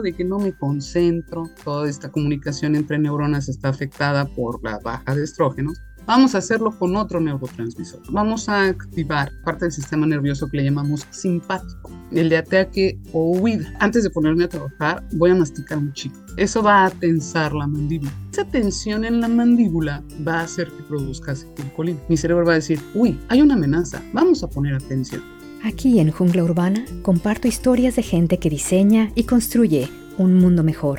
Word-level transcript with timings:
de 0.00 0.12
que 0.12 0.24
no 0.24 0.38
me 0.38 0.52
concentro, 0.52 1.50
toda 1.64 1.88
esta 1.88 2.10
comunicación 2.10 2.76
entre 2.76 2.98
neuronas 2.98 3.48
está 3.48 3.68
afectada 3.68 4.24
por 4.26 4.62
la 4.62 4.78
baja 4.78 5.14
de 5.14 5.24
estrógenos, 5.24 5.82
Vamos 6.04 6.34
a 6.34 6.38
hacerlo 6.38 6.76
con 6.76 6.96
otro 6.96 7.20
neurotransmisor. 7.20 8.00
Vamos 8.10 8.48
a 8.48 8.64
activar 8.66 9.30
parte 9.44 9.66
del 9.66 9.72
sistema 9.72 10.04
nervioso 10.04 10.48
que 10.48 10.56
le 10.56 10.64
llamamos 10.64 11.06
simpático, 11.10 11.92
el 12.10 12.28
de 12.28 12.38
ataque 12.38 12.98
o 13.12 13.38
huida. 13.38 13.72
Antes 13.78 14.02
de 14.02 14.10
ponerme 14.10 14.44
a 14.44 14.48
trabajar, 14.48 15.04
voy 15.12 15.30
a 15.30 15.36
masticar 15.36 15.78
un 15.78 15.92
chico. 15.92 16.16
Eso 16.36 16.62
va 16.62 16.86
a 16.86 16.90
tensar 16.90 17.52
la 17.52 17.68
mandíbula. 17.68 18.12
Esa 18.32 18.44
tensión 18.44 19.04
en 19.04 19.20
la 19.20 19.28
mandíbula 19.28 20.02
va 20.26 20.40
a 20.40 20.44
hacer 20.44 20.68
que 20.72 20.82
produzca 20.82 21.32
acetilcolina. 21.32 22.00
Mi 22.08 22.16
cerebro 22.16 22.46
va 22.46 22.52
a 22.52 22.56
decir, 22.56 22.80
uy, 22.94 23.20
hay 23.28 23.40
una 23.40 23.54
amenaza, 23.54 24.02
vamos 24.12 24.42
a 24.42 24.48
poner 24.48 24.74
atención. 24.74 25.22
Aquí 25.64 26.00
en 26.00 26.10
Jungla 26.10 26.42
Urbana 26.42 26.84
comparto 27.02 27.46
historias 27.46 27.94
de 27.94 28.02
gente 28.02 28.38
que 28.38 28.50
diseña 28.50 29.12
y 29.14 29.24
construye 29.24 29.88
un 30.18 30.34
mundo 30.34 30.64
mejor. 30.64 30.98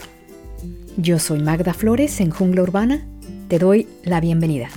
Yo 0.95 1.19
soy 1.19 1.41
Magda 1.41 1.73
Flores 1.73 2.21
en 2.21 2.31
Jungla 2.31 2.61
Urbana. 2.61 3.05
Te 3.49 3.59
doy 3.59 3.89
la 4.03 4.21
bienvenida. 4.21 4.69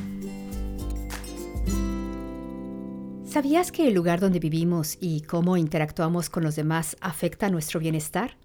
¿Sabías 3.27 3.71
que 3.71 3.87
el 3.87 3.95
lugar 3.95 4.19
donde 4.19 4.41
vivimos 4.41 4.99
y 5.01 5.21
cómo 5.21 5.57
interactuamos 5.57 6.31
con 6.31 6.43
los 6.43 6.57
demás 6.57 6.97
afecta 7.01 7.49
nuestro 7.49 7.79
bienestar? 7.79 8.39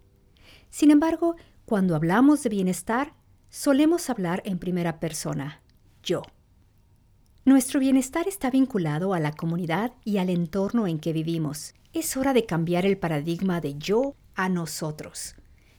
Sin 0.70 0.92
embargo, 0.92 1.38
cuando 1.66 1.96
hablamos 1.96 2.44
de 2.44 2.50
bienestar, 2.50 3.14
solemos 3.50 4.12
hablar 4.12 4.44
en 4.46 4.60
primera 4.60 5.00
persona, 5.00 5.62
yo. 6.04 6.22
Nuestro 7.44 7.80
bienestar 7.80 8.28
está 8.28 8.52
vinculado 8.52 9.16
a 9.16 9.20
la 9.20 9.32
comunidad 9.32 9.94
y 10.06 10.20
al 10.20 10.30
entorno 10.30 10.86
en 10.86 11.00
que 11.00 11.12
vivimos. 11.12 11.74
Es 11.92 12.16
hora 12.16 12.34
de 12.34 12.46
cambiar 12.46 12.86
el 12.86 13.00
paradigma 13.00 13.60
de 13.62 13.80
yo 13.80 14.16
a 14.36 14.48
nosotros. 14.48 15.34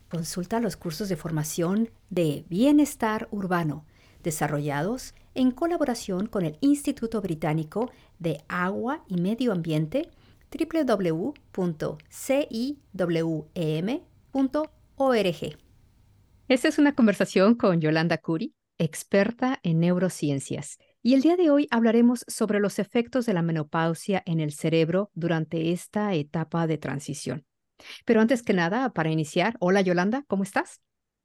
Consulta 0.08 0.58
los 0.58 0.76
cursos 0.76 1.08
de 1.08 1.14
formación 1.16 1.90
de 2.10 2.44
Bienestar 2.48 3.28
Urbano, 3.30 3.86
desarrollados 4.24 5.14
en 5.36 5.52
colaboración 5.52 6.26
con 6.26 6.44
el 6.44 6.58
Instituto 6.60 7.20
Británico 7.20 7.92
de 8.18 8.42
Agua 8.48 9.04
y 9.06 9.20
Medio 9.20 9.52
Ambiente 9.52 10.10
www.ciwem.org. 10.50 11.58
Esta 16.48 16.68
es 16.68 16.78
una 16.78 16.94
conversación 16.96 17.54
con 17.54 17.80
Yolanda 17.80 18.18
Curi, 18.18 18.52
experta 18.78 19.60
en 19.62 19.78
neurociencias, 19.78 20.78
y 21.02 21.14
el 21.14 21.22
día 21.22 21.36
de 21.36 21.50
hoy 21.50 21.68
hablaremos 21.70 22.24
sobre 22.28 22.60
los 22.60 22.78
efectos 22.78 23.26
de 23.26 23.34
la 23.34 23.42
menopausia 23.42 24.22
en 24.26 24.40
el 24.40 24.52
cerebro 24.52 25.10
durante 25.14 25.72
esta 25.72 26.14
etapa 26.14 26.66
de 26.66 26.78
transición. 26.78 27.44
Pero 28.04 28.20
antes 28.20 28.42
que 28.42 28.52
nada, 28.52 28.90
para 28.90 29.10
iniciar, 29.10 29.56
hola 29.58 29.80
Yolanda, 29.80 30.24
¿cómo 30.28 30.44
estás? 30.44 30.80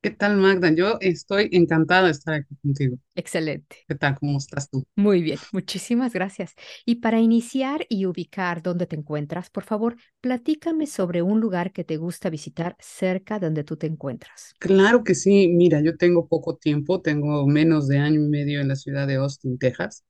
¿Qué 0.08 0.16
tal, 0.16 0.38
Magda? 0.38 0.74
Yo 0.74 0.98
estoy 1.02 1.50
encantada 1.52 2.06
de 2.06 2.12
estar 2.12 2.36
aquí 2.36 2.56
contigo. 2.62 2.98
Excelente. 3.14 3.76
¿Qué 3.90 3.96
tal? 3.96 4.18
¿Cómo 4.18 4.38
estás 4.38 4.70
tú? 4.70 4.86
Muy 4.96 5.22
bien, 5.22 5.38
muchísimas 5.52 6.14
gracias. 6.14 6.56
Y 6.86 6.96
para 6.96 7.20
iniciar 7.20 7.86
y 7.90 8.06
ubicar 8.06 8.64
dónde 8.64 8.86
te 8.88 8.96
encuentras, 8.96 9.50
por 9.50 9.66
favor, 9.66 9.98
platícame 10.22 10.88
sobre 10.88 11.22
un 11.24 11.42
lugar 11.42 11.74
que 11.74 11.84
te 11.84 11.98
gusta 11.98 12.30
visitar 12.30 12.78
cerca 12.80 13.38
de 13.38 13.48
donde 13.48 13.66
tú 13.66 13.76
te 13.76 13.88
encuentras. 13.88 14.56
Claro 14.60 15.04
que 15.04 15.14
sí. 15.14 15.50
Mira, 15.50 15.82
yo 15.82 15.98
tengo 15.98 16.28
poco 16.30 16.56
tiempo, 16.56 17.02
tengo 17.02 17.46
menos 17.46 17.90
de 17.90 17.98
año 17.98 18.22
y 18.22 18.30
medio 18.30 18.62
en 18.62 18.70
la 18.70 18.78
ciudad 18.78 19.08
de 19.08 19.16
Austin, 19.16 19.58
Texas, 19.58 20.06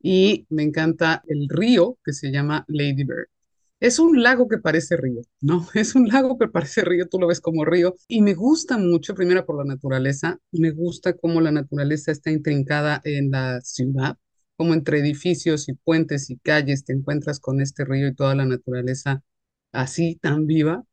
y 0.00 0.46
me 0.50 0.64
encanta 0.64 1.22
el 1.28 1.48
río 1.48 1.98
que 2.04 2.12
se 2.12 2.30
llama 2.32 2.64
Lady 2.68 3.04
Bird. 3.04 3.28
Es 3.80 3.98
un 4.00 4.22
lago 4.22 4.48
que 4.48 4.58
parece 4.58 4.96
río, 4.96 5.22
¿no? 5.40 5.66
Es 5.74 5.94
un 5.94 6.08
lago 6.08 6.36
que 6.38 6.48
parece 6.48 6.82
río, 6.82 7.08
tú 7.08 7.18
lo 7.18 7.26
ves 7.28 7.40
como 7.40 7.64
río. 7.64 7.94
Y 8.08 8.22
me 8.22 8.34
gusta 8.34 8.76
mucho, 8.78 9.14
primero 9.14 9.46
por 9.46 9.56
la 9.58 9.64
naturaleza, 9.64 10.38
me 10.52 10.70
gusta 10.72 11.14
cómo 11.14 11.40
la 11.40 11.52
naturaleza 11.52 12.10
está 12.12 12.30
intrincada 12.30 13.00
en 13.04 13.30
la 13.30 13.60
ciudad, 13.60 14.16
como 14.56 14.74
entre 14.74 14.98
edificios 15.00 15.68
y 15.68 15.74
puentes 15.74 16.28
y 16.30 16.38
calles 16.38 16.84
te 16.84 16.92
encuentras 16.92 17.38
con 17.40 17.60
este 17.60 17.84
río 17.84 18.08
y 18.08 18.14
toda 18.14 18.34
la 18.34 18.46
naturaleza 18.46 19.22
así 19.72 20.16
tan 20.20 20.46
viva. 20.46 20.84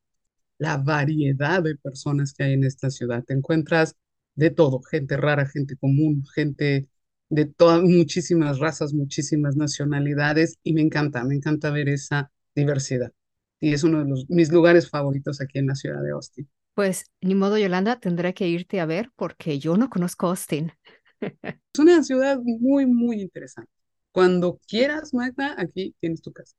La 0.58 0.76
variedad 0.78 1.62
de 1.62 1.76
personas 1.76 2.32
que 2.34 2.44
hay 2.44 2.52
en 2.54 2.64
esta 2.64 2.90
ciudad, 2.90 3.24
te 3.24 3.34
encuentras 3.34 3.96
de 4.34 4.50
todo, 4.50 4.80
gente 4.82 5.16
rara, 5.16 5.46
gente 5.46 5.76
común, 5.76 6.24
gente 6.34 6.88
de 7.30 7.46
todas, 7.46 7.82
muchísimas 7.82 8.58
razas, 8.58 8.94
muchísimas 8.94 9.56
nacionalidades, 9.56 10.56
y 10.62 10.72
me 10.74 10.82
encanta, 10.82 11.24
me 11.24 11.34
encanta 11.34 11.70
ver 11.70 11.88
esa 11.88 12.30
diversidad. 12.56 13.12
Y 13.60 13.72
es 13.72 13.84
uno 13.84 14.00
de 14.00 14.10
los, 14.10 14.28
mis 14.28 14.50
lugares 14.50 14.90
favoritos 14.90 15.40
aquí 15.40 15.58
en 15.58 15.68
la 15.68 15.74
ciudad 15.76 16.02
de 16.02 16.10
Austin. 16.10 16.48
Pues 16.74 17.04
ni 17.20 17.34
modo, 17.34 17.56
Yolanda, 17.56 18.00
tendré 18.00 18.34
que 18.34 18.48
irte 18.48 18.80
a 18.80 18.86
ver 18.86 19.10
porque 19.16 19.58
yo 19.58 19.76
no 19.76 19.88
conozco 19.88 20.26
Austin. 20.28 20.72
Es 21.72 21.80
una 21.80 22.02
ciudad 22.02 22.38
muy, 22.42 22.86
muy 22.86 23.20
interesante. 23.20 23.70
Cuando 24.12 24.58
quieras, 24.66 25.14
Magda, 25.14 25.54
aquí 25.58 25.94
tienes 26.00 26.22
tu 26.22 26.32
casa. 26.32 26.54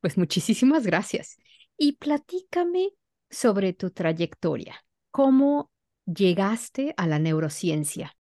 Pues 0.00 0.16
muchísimas 0.16 0.84
gracias. 0.86 1.36
Y 1.76 1.92
platícame 1.92 2.90
sobre 3.30 3.72
tu 3.72 3.90
trayectoria. 3.90 4.76
¿Cómo 5.10 5.70
llegaste 6.06 6.94
a 6.96 7.06
la 7.06 7.18
neurociencia? 7.18 8.16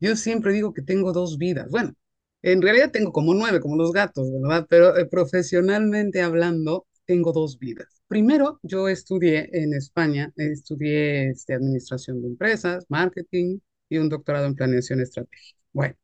Yo 0.00 0.16
siempre 0.16 0.52
digo 0.52 0.72
que 0.72 0.82
tengo 0.82 1.12
dos 1.12 1.38
vidas. 1.38 1.70
Bueno, 1.70 1.94
en 2.42 2.62
realidad 2.62 2.90
tengo 2.90 3.12
como 3.12 3.34
nueve, 3.34 3.60
como 3.60 3.76
los 3.76 3.92
gatos, 3.92 4.30
¿verdad? 4.32 4.66
Pero 4.68 4.96
eh, 4.96 5.06
profesionalmente 5.06 6.22
hablando, 6.22 6.86
tengo 7.04 7.32
dos 7.32 7.58
vidas. 7.58 8.02
Primero, 8.06 8.60
yo 8.62 8.88
estudié 8.88 9.50
en 9.52 9.74
España, 9.74 10.32
estudié 10.36 11.30
este, 11.30 11.54
administración 11.54 12.22
de 12.22 12.28
empresas, 12.28 12.86
marketing 12.88 13.58
y 13.88 13.98
un 13.98 14.08
doctorado 14.08 14.46
en 14.46 14.54
planeación 14.54 15.00
estratégica. 15.00 15.58
Bueno, 15.72 15.96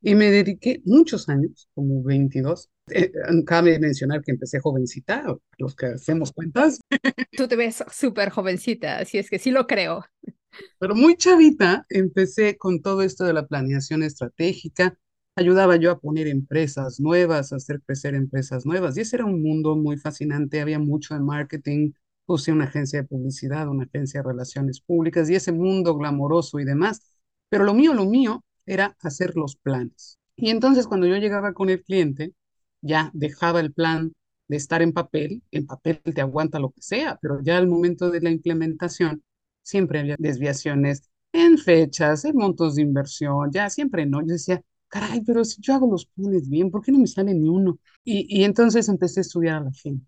y 0.00 0.14
me 0.14 0.30
dediqué 0.30 0.82
muchos 0.84 1.28
años, 1.28 1.68
como 1.74 2.02
22. 2.02 2.68
Eh, 2.90 3.10
cabe 3.46 3.78
mencionar 3.78 4.22
que 4.22 4.32
empecé 4.32 4.60
jovencita, 4.60 5.24
los 5.58 5.74
que 5.74 5.86
hacemos 5.86 6.32
cuentas. 6.32 6.80
Tú 7.32 7.48
te 7.48 7.56
ves 7.56 7.82
súper 7.90 8.30
jovencita, 8.30 8.98
así 8.98 9.16
es 9.16 9.30
que 9.30 9.38
sí 9.38 9.50
lo 9.50 9.66
creo. 9.66 10.04
Pero 10.78 10.94
muy 10.94 11.16
chavita, 11.16 11.86
empecé 11.88 12.58
con 12.58 12.82
todo 12.82 13.02
esto 13.02 13.24
de 13.24 13.32
la 13.32 13.46
planeación 13.46 14.02
estratégica, 14.02 14.98
ayudaba 15.36 15.76
yo 15.76 15.90
a 15.90 15.98
poner 15.98 16.28
empresas 16.28 17.00
nuevas, 17.00 17.52
a 17.52 17.56
hacer 17.56 17.80
crecer 17.82 18.14
empresas 18.14 18.66
nuevas. 18.66 18.96
Y 18.96 19.00
ese 19.02 19.16
era 19.16 19.24
un 19.24 19.42
mundo 19.42 19.76
muy 19.76 19.96
fascinante, 19.96 20.60
había 20.60 20.78
mucho 20.78 21.14
en 21.14 21.24
marketing, 21.24 21.92
puse 22.26 22.52
una 22.52 22.64
agencia 22.64 23.02
de 23.02 23.08
publicidad, 23.08 23.68
una 23.68 23.84
agencia 23.84 24.22
de 24.22 24.28
relaciones 24.28 24.80
públicas 24.80 25.28
y 25.30 25.34
ese 25.34 25.52
mundo 25.52 25.96
glamoroso 25.96 26.60
y 26.60 26.64
demás. 26.64 27.02
Pero 27.48 27.64
lo 27.64 27.74
mío, 27.74 27.94
lo 27.94 28.06
mío 28.06 28.44
era 28.66 28.96
hacer 29.00 29.36
los 29.36 29.56
planes. 29.56 30.18
Y 30.36 30.50
entonces 30.50 30.86
cuando 30.86 31.06
yo 31.06 31.16
llegaba 31.16 31.52
con 31.52 31.70
el 31.70 31.82
cliente, 31.82 32.32
ya 32.80 33.10
dejaba 33.14 33.60
el 33.60 33.72
plan 33.72 34.12
de 34.48 34.56
estar 34.56 34.82
en 34.82 34.92
papel, 34.92 35.42
en 35.50 35.66
papel 35.66 36.00
te 36.02 36.20
aguanta 36.20 36.58
lo 36.58 36.70
que 36.70 36.82
sea, 36.82 37.18
pero 37.20 37.40
ya 37.42 37.56
al 37.56 37.66
momento 37.66 38.10
de 38.10 38.20
la 38.20 38.30
implementación 38.30 39.22
siempre 39.62 40.00
había 40.00 40.16
desviaciones 40.18 41.08
en 41.32 41.58
fechas, 41.58 42.24
en 42.24 42.36
montos 42.36 42.76
de 42.76 42.82
inversión, 42.82 43.50
ya 43.52 43.70
siempre 43.70 44.06
no. 44.06 44.20
Yo 44.20 44.28
decía, 44.34 44.62
caray, 45.00 45.22
pero 45.22 45.44
si 45.44 45.60
yo 45.60 45.74
hago 45.74 45.90
los 45.90 46.06
planes 46.06 46.48
bien, 46.48 46.70
¿por 46.70 46.82
qué 46.82 46.92
no 46.92 46.98
me 46.98 47.06
sale 47.06 47.34
ni 47.34 47.48
uno? 47.48 47.78
Y, 48.04 48.26
y 48.40 48.44
entonces 48.44 48.88
empecé 48.88 49.20
a 49.20 49.22
estudiar 49.22 49.56
a 49.56 49.64
la 49.64 49.72
gente. 49.72 50.06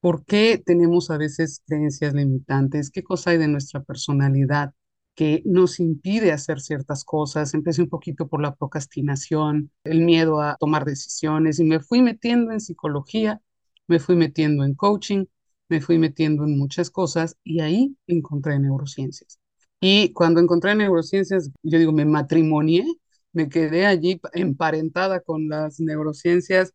¿Por 0.00 0.24
qué 0.24 0.62
tenemos 0.64 1.10
a 1.10 1.18
veces 1.18 1.62
creencias 1.66 2.14
limitantes? 2.14 2.90
¿Qué 2.90 3.02
cosa 3.02 3.30
hay 3.30 3.38
de 3.38 3.48
nuestra 3.48 3.82
personalidad 3.82 4.72
que 5.14 5.42
nos 5.44 5.80
impide 5.80 6.32
hacer 6.32 6.60
ciertas 6.60 7.04
cosas? 7.04 7.54
Empecé 7.54 7.82
un 7.82 7.88
poquito 7.88 8.28
por 8.28 8.40
la 8.42 8.54
procrastinación, 8.54 9.70
el 9.84 10.00
miedo 10.02 10.40
a 10.40 10.56
tomar 10.58 10.84
decisiones 10.84 11.58
y 11.58 11.64
me 11.64 11.80
fui 11.80 12.02
metiendo 12.02 12.52
en 12.52 12.60
psicología, 12.60 13.40
me 13.88 13.98
fui 13.98 14.16
metiendo 14.16 14.64
en 14.64 14.74
coaching, 14.74 15.24
me 15.68 15.80
fui 15.80 15.98
metiendo 15.98 16.44
en 16.44 16.58
muchas 16.58 16.90
cosas 16.90 17.36
y 17.44 17.60
ahí 17.60 17.96
encontré 18.06 18.58
neurociencias. 18.58 19.38
Y 19.80 20.12
cuando 20.12 20.40
encontré 20.40 20.74
neurociencias, 20.74 21.50
yo 21.62 21.78
digo, 21.78 21.92
me 21.92 22.04
matrimonié 22.04 22.84
me 23.32 23.48
quedé 23.48 23.86
allí 23.86 24.20
emparentada 24.34 25.20
con 25.20 25.48
las 25.48 25.80
neurociencias 25.80 26.74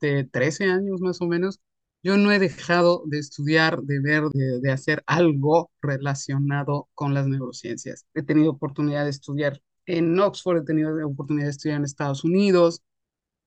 de 0.00 0.24
13 0.24 0.64
años 0.66 1.00
más 1.00 1.20
o 1.20 1.26
menos. 1.26 1.60
Yo 2.02 2.16
no 2.16 2.32
he 2.32 2.38
dejado 2.38 3.02
de 3.06 3.18
estudiar, 3.18 3.82
de 3.82 4.00
ver, 4.00 4.24
de, 4.32 4.72
hacer 4.72 5.02
algo 5.06 5.70
relacionado 5.82 6.88
con 6.94 7.12
las 7.14 7.26
neurociencias. 7.26 8.06
He 8.14 8.22
tenido 8.22 8.52
oportunidad 8.52 9.04
de 9.04 9.10
estudiar 9.10 9.60
en 9.86 10.18
Oxford, 10.18 10.58
he 10.62 10.64
tenido 10.64 11.06
oportunidad 11.06 11.46
de 11.46 11.50
estudiar 11.50 11.78
en 11.78 11.84
Estados 11.84 12.24
Unidos, 12.24 12.82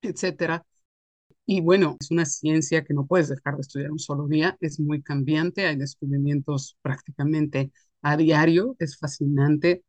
etcétera. 0.01 0.65
Y 1.45 1.61
bueno, 1.61 1.97
es 2.00 2.11
una 2.11 2.25
ciencia 2.25 2.83
que 2.85 2.94
no 2.94 3.05
puedes 3.05 3.29
dejar 3.29 3.55
de 3.55 3.61
estudiar 3.61 3.91
un 3.91 4.00
solo 4.00 4.27
día, 4.27 4.57
es 4.61 4.79
muy 4.79 5.01
cambiante, 5.01 5.65
hay 5.67 5.75
descubrimientos 5.75 6.77
prácticamente 6.81 7.71
a 8.01 8.17
diario, 8.17 8.75
es 8.79 8.97
fascinante. 8.97 9.83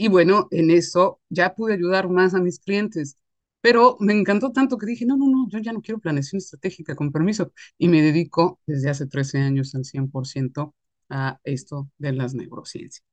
Y 0.00 0.06
bueno, 0.08 0.46
en 0.52 0.70
eso 0.70 1.20
ya 1.28 1.54
pude 1.56 1.74
ayudar 1.74 2.08
más 2.08 2.32
a 2.34 2.40
mis 2.40 2.60
clientes. 2.60 3.18
Pero 3.60 3.96
me 3.98 4.12
encantó 4.14 4.52
tanto 4.52 4.78
que 4.78 4.86
dije, 4.86 5.04
no, 5.04 5.16
no, 5.16 5.28
no, 5.28 5.48
yo 5.50 5.58
ya 5.58 5.72
no 5.72 5.82
quiero 5.82 5.98
planeación 5.98 6.38
estratégica, 6.38 6.94
con 6.94 7.10
permiso. 7.10 7.52
Y 7.78 7.88
me 7.88 8.00
dedico 8.00 8.60
desde 8.64 8.90
hace 8.90 9.06
13 9.08 9.38
años 9.38 9.74
al 9.74 9.84
100% 9.84 10.72
a 11.08 11.40
esto 11.42 11.90
de 11.98 12.12
las 12.12 12.34
neurociencias. 12.34 13.04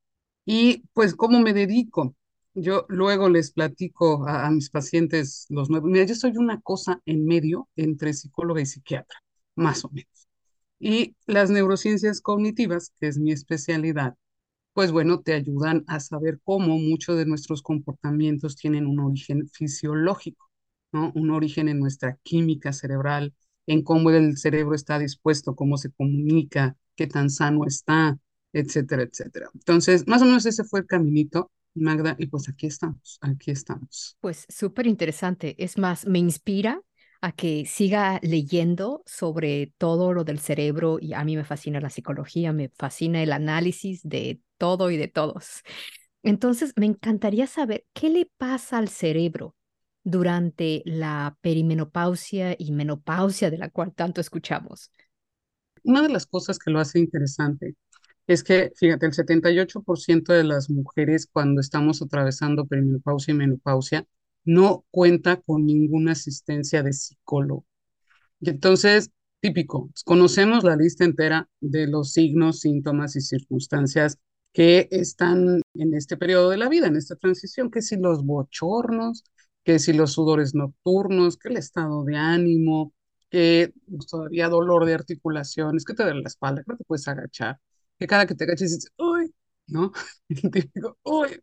Y 0.45 0.83
pues, 0.93 1.15
¿cómo 1.15 1.39
me 1.39 1.53
dedico? 1.53 2.15
Yo 2.53 2.85
luego 2.87 3.29
les 3.29 3.51
platico 3.51 4.27
a, 4.27 4.51
mis 4.51 4.69
pacientes 4.69 5.47
los 5.49 5.71
nuevos. 5.71 5.89
Mira, 5.89 6.05
yo 6.05 6.13
soy 6.13 6.37
una 6.37 6.61
cosa 6.61 7.01
en 7.07 7.25
medio 7.25 7.67
entre 7.75 8.13
psicóloga 8.13 8.61
y 8.61 8.67
psiquiatra, 8.67 9.17
más 9.55 9.83
o 9.85 9.89
menos. 9.89 10.27
Y 10.79 11.15
las 11.25 11.49
neurociencias 11.49 12.21
cognitivas, 12.21 12.93
que 12.99 13.07
es 13.07 13.17
mi 13.17 13.31
especialidad, 13.31 14.15
pues 14.75 14.91
bueno, 14.91 15.21
te 15.21 15.33
ayudan 15.33 15.85
a 15.87 16.01
saber 16.01 16.41
cómo 16.43 16.77
muchos 16.77 17.17
de 17.17 17.25
nuestros 17.25 17.61
comportamientos 17.61 18.57
tienen 18.57 18.87
un 18.87 18.99
origen 18.99 19.47
fisiológico, 19.47 20.51
¿no? 20.91 21.13
Un 21.15 21.31
origen 21.31 21.69
en 21.69 21.79
nuestra 21.79 22.17
química 22.23 22.73
cerebral, 22.73 23.33
en 23.67 23.83
cómo 23.83 24.09
el 24.09 24.37
cerebro 24.37 24.75
está 24.75 24.99
dispuesto, 24.99 25.55
cómo 25.55 25.77
se 25.77 25.91
comunica, 25.93 26.75
qué 26.97 27.07
tan 27.07 27.29
sano 27.29 27.65
está, 27.65 28.19
etcétera, 28.51 29.03
etcétera. 29.03 29.49
Entonces, 29.53 30.05
más 30.07 30.21
o 30.21 30.25
menos 30.25 30.45
ese 30.45 30.65
fue 30.65 30.81
el 30.81 30.87
caminito, 30.87 31.51
Magda, 31.73 32.17
y 32.19 32.27
pues 32.27 32.49
aquí 32.49 32.67
estamos, 32.67 33.17
aquí 33.21 33.51
estamos. 33.51 34.17
Pues 34.19 34.45
súper 34.49 34.87
interesante. 34.87 35.55
Es 35.57 35.77
más, 35.77 36.05
me 36.05 36.19
inspira 36.19 36.81
a 37.21 37.31
que 37.31 37.65
siga 37.65 38.19
leyendo 38.23 39.03
sobre 39.05 39.73
todo 39.77 40.11
lo 40.11 40.25
del 40.25 40.39
cerebro 40.39 40.97
y 40.99 41.13
a 41.13 41.23
mí 41.23 41.37
me 41.37 41.45
fascina 41.45 41.79
la 41.79 41.89
psicología, 41.89 42.51
me 42.51 42.69
fascina 42.77 43.23
el 43.23 43.31
análisis 43.31 44.01
de 44.03 44.41
todo 44.57 44.91
y 44.91 44.97
de 44.97 45.07
todos. 45.07 45.61
Entonces, 46.23 46.73
me 46.75 46.85
encantaría 46.85 47.47
saber 47.47 47.85
qué 47.93 48.09
le 48.09 48.29
pasa 48.37 48.77
al 48.77 48.89
cerebro 48.89 49.55
durante 50.03 50.81
la 50.85 51.37
perimenopausia 51.41 52.55
y 52.57 52.71
menopausia 52.71 53.49
de 53.49 53.57
la 53.57 53.69
cual 53.69 53.93
tanto 53.93 54.21
escuchamos. 54.21 54.91
Una 55.83 56.01
de 56.01 56.09
las 56.09 56.25
cosas 56.25 56.57
que 56.57 56.71
lo 56.71 56.79
hace 56.79 56.99
interesante 56.99 57.75
es 58.27 58.43
que, 58.43 58.71
fíjate, 58.75 59.05
el 59.05 59.13
78% 59.13 60.33
de 60.33 60.43
las 60.43 60.69
mujeres 60.69 61.27
cuando 61.31 61.61
estamos 61.61 62.01
atravesando 62.01 62.65
perimenopausia 62.65 63.33
y 63.33 63.37
menopausia 63.37 64.07
no 64.45 64.85
cuenta 64.91 65.41
con 65.41 65.65
ninguna 65.65 66.13
asistencia 66.13 66.81
de 66.83 66.93
psicólogo. 66.93 67.65
Entonces, 68.41 69.11
típico, 69.41 69.89
conocemos 70.05 70.63
la 70.63 70.75
lista 70.75 71.03
entera 71.03 71.49
de 71.59 71.87
los 71.87 72.13
signos, 72.13 72.59
síntomas 72.61 73.15
y 73.15 73.21
circunstancias 73.21 74.17
que 74.55 74.87
están 74.89 75.61
en 75.73 75.93
este 75.95 76.15
periodo 76.15 76.49
de 76.49 76.55
la 76.55 76.69
vida, 76.69 76.87
en 76.87 76.95
esta 76.95 77.17
transición, 77.17 77.69
que 77.69 77.81
si 77.81 77.97
los 77.97 78.23
bochornos, 78.23 79.25
que 79.65 79.79
si 79.79 79.91
los 79.91 80.13
sudores 80.13 80.55
nocturnos, 80.55 81.35
que 81.37 81.49
el 81.49 81.57
estado 81.57 82.05
de 82.05 82.15
ánimo, 82.15 82.93
que 83.29 83.73
todavía 84.09 84.47
dolor 84.47 84.85
de 84.85 84.93
articulaciones, 84.93 85.83
que 85.83 85.93
te 85.93 86.03
duele 86.03 86.21
la 86.21 86.29
espalda, 86.29 86.63
que 86.63 86.71
no 86.71 86.77
te 86.77 86.85
puedes 86.85 87.05
agachar, 87.09 87.59
que 87.99 88.07
cada 88.07 88.25
que 88.25 88.33
te 88.33 88.45
agaches 88.45 88.71
dices, 88.71 88.91
uy, 88.97 89.35
¿no? 89.67 89.91
Y 90.29 90.49
te 90.49 90.71
digo, 90.73 90.97
uy, 91.03 91.37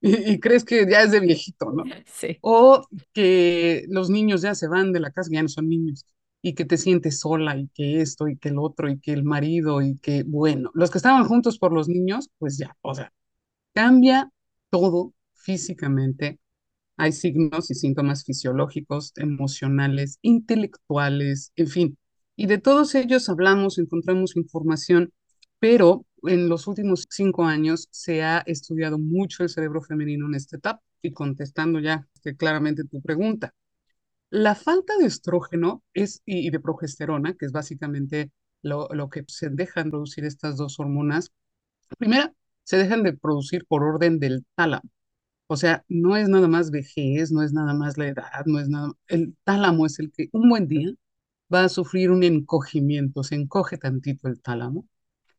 y, 0.00 0.38
crees 0.38 0.64
que 0.64 0.86
ya 0.88 1.02
es 1.02 1.10
de 1.10 1.18
viejito, 1.18 1.72
¿no? 1.72 1.82
Sí. 2.06 2.38
O 2.42 2.86
que 3.12 3.86
los 3.88 4.08
niños 4.08 4.42
ya 4.42 4.54
se 4.54 4.68
van 4.68 4.92
de 4.92 5.00
la 5.00 5.10
casa, 5.10 5.30
ya 5.32 5.42
no 5.42 5.48
son 5.48 5.68
niños, 5.68 6.06
y 6.46 6.54
que 6.54 6.64
te 6.64 6.76
sientes 6.76 7.18
sola, 7.18 7.56
y 7.58 7.68
que 7.74 8.00
esto, 8.00 8.28
y 8.28 8.36
que 8.38 8.50
el 8.50 8.58
otro, 8.60 8.88
y 8.88 9.00
que 9.00 9.12
el 9.12 9.24
marido, 9.24 9.82
y 9.82 9.98
que, 9.98 10.22
bueno, 10.22 10.70
los 10.74 10.92
que 10.92 10.98
estaban 10.98 11.24
juntos 11.24 11.58
por 11.58 11.72
los 11.72 11.88
niños, 11.88 12.30
pues 12.38 12.56
ya, 12.56 12.76
o 12.82 12.94
sea, 12.94 13.12
cambia 13.74 14.30
todo 14.70 15.12
físicamente. 15.34 16.38
Hay 16.96 17.10
signos 17.12 17.72
y 17.72 17.74
síntomas 17.74 18.24
fisiológicos, 18.24 19.12
emocionales, 19.16 20.18
intelectuales, 20.22 21.52
en 21.56 21.66
fin. 21.66 21.98
Y 22.36 22.46
de 22.46 22.58
todos 22.58 22.94
ellos 22.94 23.28
hablamos, 23.28 23.78
encontramos 23.78 24.36
información, 24.36 25.12
pero 25.58 26.06
en 26.22 26.48
los 26.48 26.68
últimos 26.68 27.08
cinco 27.10 27.44
años 27.44 27.88
se 27.90 28.22
ha 28.22 28.38
estudiado 28.46 28.98
mucho 29.00 29.42
el 29.42 29.48
cerebro 29.48 29.82
femenino 29.82 30.26
en 30.28 30.36
esta 30.36 30.58
etapa 30.58 30.82
y 31.02 31.12
contestando 31.12 31.80
ya 31.80 32.06
este, 32.14 32.36
claramente 32.36 32.84
tu 32.84 33.02
pregunta. 33.02 33.52
La 34.30 34.54
falta 34.54 34.96
de 34.98 35.06
estrógeno 35.06 35.82
es, 35.94 36.22
y, 36.24 36.50
de 36.50 36.60
progesterona, 36.60 37.34
que 37.34 37.46
es 37.46 37.52
básicamente 37.52 38.30
lo, 38.62 38.88
lo 38.92 39.08
que 39.08 39.24
se 39.28 39.50
dejan 39.50 39.90
producir 39.90 40.24
estas 40.24 40.56
dos 40.56 40.78
hormonas, 40.80 41.32
primera, 41.98 42.34
se 42.64 42.78
dejan 42.78 43.02
de 43.02 43.14
producir 43.14 43.66
por 43.66 43.82
orden 43.84 44.18
del 44.18 44.44
tálamo. 44.56 44.90
O 45.48 45.56
sea, 45.56 45.84
no 45.88 46.16
es 46.16 46.28
nada 46.28 46.48
más 46.48 46.70
vejez, 46.70 47.32
no 47.32 47.42
es 47.42 47.52
nada 47.52 47.74
más 47.74 47.98
la 47.98 48.08
edad, 48.08 48.46
no 48.46 48.60
es 48.60 48.68
nada. 48.68 48.92
El 49.08 49.36
tálamo 49.44 49.86
es 49.86 49.98
el 50.00 50.12
que 50.12 50.28
un 50.32 50.48
buen 50.48 50.68
día 50.68 50.92
va 51.52 51.64
a 51.64 51.68
sufrir 51.68 52.10
un 52.10 52.24
encogimiento, 52.24 53.22
se 53.24 53.36
encoge 53.36 53.78
tantito 53.78 54.28
el 54.28 54.40
tálamo 54.42 54.88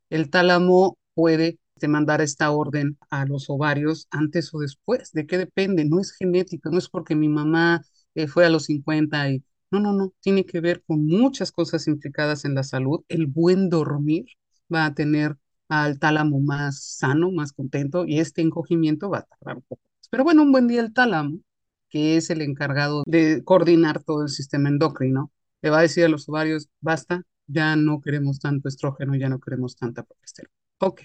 el 0.09 0.29
tálamo 0.29 0.97
puede 1.13 1.59
mandar 1.87 2.21
esta 2.21 2.51
orden 2.51 2.97
a 3.09 3.25
los 3.25 3.49
ovarios 3.49 4.07
antes 4.11 4.53
o 4.53 4.59
después. 4.59 5.11
¿De 5.11 5.27
qué 5.27 5.37
depende? 5.37 5.85
No 5.85 5.99
es 5.99 6.11
genético, 6.13 6.69
no 6.71 6.77
es 6.79 6.89
porque 6.89 7.15
mi 7.15 7.29
mamá 7.29 7.83
fue 8.25 8.45
a 8.45 8.49
los 8.49 8.65
50 8.65 9.29
y... 9.29 9.43
No, 9.69 9.79
no, 9.81 9.93
no, 9.93 10.13
tiene 10.21 10.45
que 10.45 10.61
ver 10.61 10.81
con 10.87 11.05
muchas 11.05 11.51
cosas 11.51 11.87
implicadas 11.87 12.45
en 12.45 12.55
la 12.55 12.63
salud. 12.63 13.03
El 13.09 13.27
buen 13.27 13.69
dormir 13.69 14.25
va 14.73 14.85
a 14.85 14.93
tener 14.95 15.37
al 15.69 15.99
tálamo 15.99 16.39
más 16.39 16.81
sano, 16.81 17.31
más 17.31 17.51
contento 17.53 18.05
y 18.05 18.19
este 18.19 18.41
encogimiento 18.41 19.09
va 19.09 19.19
a 19.19 19.21
tardar 19.23 19.57
un 19.57 19.63
poco. 19.63 19.81
Pero 20.09 20.23
bueno, 20.23 20.43
un 20.43 20.51
buen 20.51 20.67
día 20.67 20.81
el 20.81 20.93
tálamo, 20.93 21.39
que 21.89 22.17
es 22.17 22.29
el 22.29 22.41
encargado 22.41 23.03
de 23.05 23.43
coordinar 23.43 24.03
todo 24.03 24.23
el 24.23 24.29
sistema 24.29 24.69
endocrino, 24.69 25.31
le 25.61 25.69
va 25.69 25.79
a 25.79 25.81
decir 25.81 26.05
a 26.05 26.09
los 26.09 26.27
ovarios, 26.29 26.69
basta, 26.81 27.23
ya 27.47 27.75
no 27.75 28.01
queremos 28.01 28.39
tanto 28.39 28.67
estrógeno, 28.69 29.15
ya 29.15 29.29
no 29.29 29.39
queremos 29.39 29.75
tanta 29.75 30.03
progesterona. 30.03 30.53
Ok. 30.79 31.01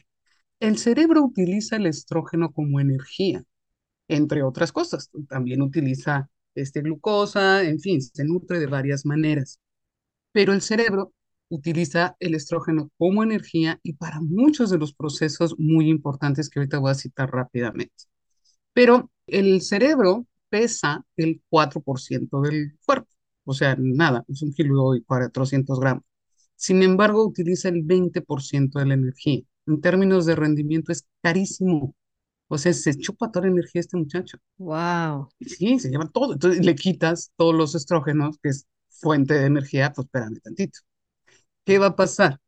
El 0.60 0.78
cerebro 0.78 1.24
utiliza 1.24 1.76
el 1.76 1.86
estrógeno 1.86 2.52
como 2.52 2.80
energía, 2.80 3.42
entre 4.08 4.42
otras 4.42 4.72
cosas. 4.72 5.10
También 5.28 5.62
utiliza 5.62 6.30
este, 6.54 6.82
glucosa, 6.82 7.62
en 7.64 7.80
fin, 7.80 8.00
se 8.00 8.24
nutre 8.24 8.60
de 8.60 8.66
varias 8.66 9.06
maneras. 9.06 9.60
Pero 10.32 10.52
el 10.52 10.62
cerebro 10.62 11.12
utiliza 11.48 12.16
el 12.20 12.34
estrógeno 12.34 12.90
como 12.98 13.22
energía 13.22 13.78
y 13.82 13.94
para 13.94 14.20
muchos 14.20 14.70
de 14.70 14.78
los 14.78 14.94
procesos 14.94 15.54
muy 15.58 15.88
importantes 15.90 16.48
que 16.48 16.60
ahorita 16.60 16.78
voy 16.78 16.92
a 16.92 16.94
citar 16.94 17.30
rápidamente. 17.30 18.04
Pero 18.72 19.10
el 19.26 19.60
cerebro 19.62 20.26
pesa 20.48 21.04
el 21.16 21.42
4% 21.48 22.40
del 22.42 22.76
cuerpo, 22.84 23.08
o 23.44 23.54
sea, 23.54 23.76
nada, 23.78 24.24
es 24.28 24.42
un 24.42 24.52
kilo 24.52 24.94
y 24.94 25.02
400 25.02 25.80
gramos. 25.80 26.04
Sin 26.56 26.82
embargo, 26.82 27.26
utiliza 27.26 27.68
el 27.68 27.82
20% 27.84 28.78
de 28.78 28.86
la 28.86 28.94
energía. 28.94 29.42
En 29.66 29.80
términos 29.80 30.26
de 30.26 30.36
rendimiento 30.36 30.92
es 30.92 31.06
carísimo. 31.22 31.94
O 32.52 32.58
sea, 32.58 32.74
se 32.74 32.94
chupa 32.98 33.32
toda 33.32 33.46
la 33.46 33.52
energía 33.52 33.80
este 33.80 33.96
muchacho. 33.96 34.36
Wow. 34.58 35.26
Sí, 35.40 35.78
se 35.78 35.88
lleva 35.88 36.06
todo. 36.10 36.34
Entonces 36.34 36.62
le 36.62 36.74
quitas 36.74 37.32
todos 37.36 37.54
los 37.54 37.74
estrógenos, 37.74 38.36
que 38.42 38.50
es 38.50 38.66
fuente 38.90 39.32
de 39.32 39.46
energía, 39.46 39.90
pues 39.94 40.04
espérame 40.04 40.38
tantito. 40.38 40.80
¿Qué 41.64 41.78
va 41.78 41.86
a 41.86 41.96
pasar? 41.96 42.40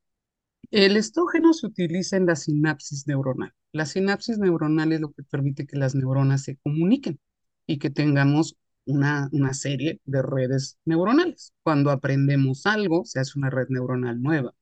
El 0.71 0.99
estrógeno 0.99 1.55
se 1.55 1.67
utiliza 1.69 2.19
en 2.19 2.27
la 2.27 2.37
sinapsis 2.37 3.07
neuronal. 3.07 3.55
La 3.73 3.87
sinapsis 3.87 4.37
neuronal 4.37 4.93
es 4.93 5.01
lo 5.01 5.11
que 5.13 5.23
permite 5.23 5.67
que 5.67 5.79
las 5.79 5.95
neuronas 5.95 6.43
se 6.43 6.59
comuniquen 6.59 7.19
y 7.67 7.79
que 7.79 7.89
tengamos 7.89 8.59
una, 8.85 9.31
una 9.33 9.55
serie 9.55 10.03
de 10.05 10.21
redes 10.21 10.77
neuronales. 10.85 11.55
Cuando 11.63 11.91
aprendemos 11.91 12.67
algo, 12.67 13.07
se 13.07 13.21
hace 13.21 13.39
una 13.39 13.49
red 13.49 13.69
neuronal 13.71 14.21
nueva. 14.21 14.53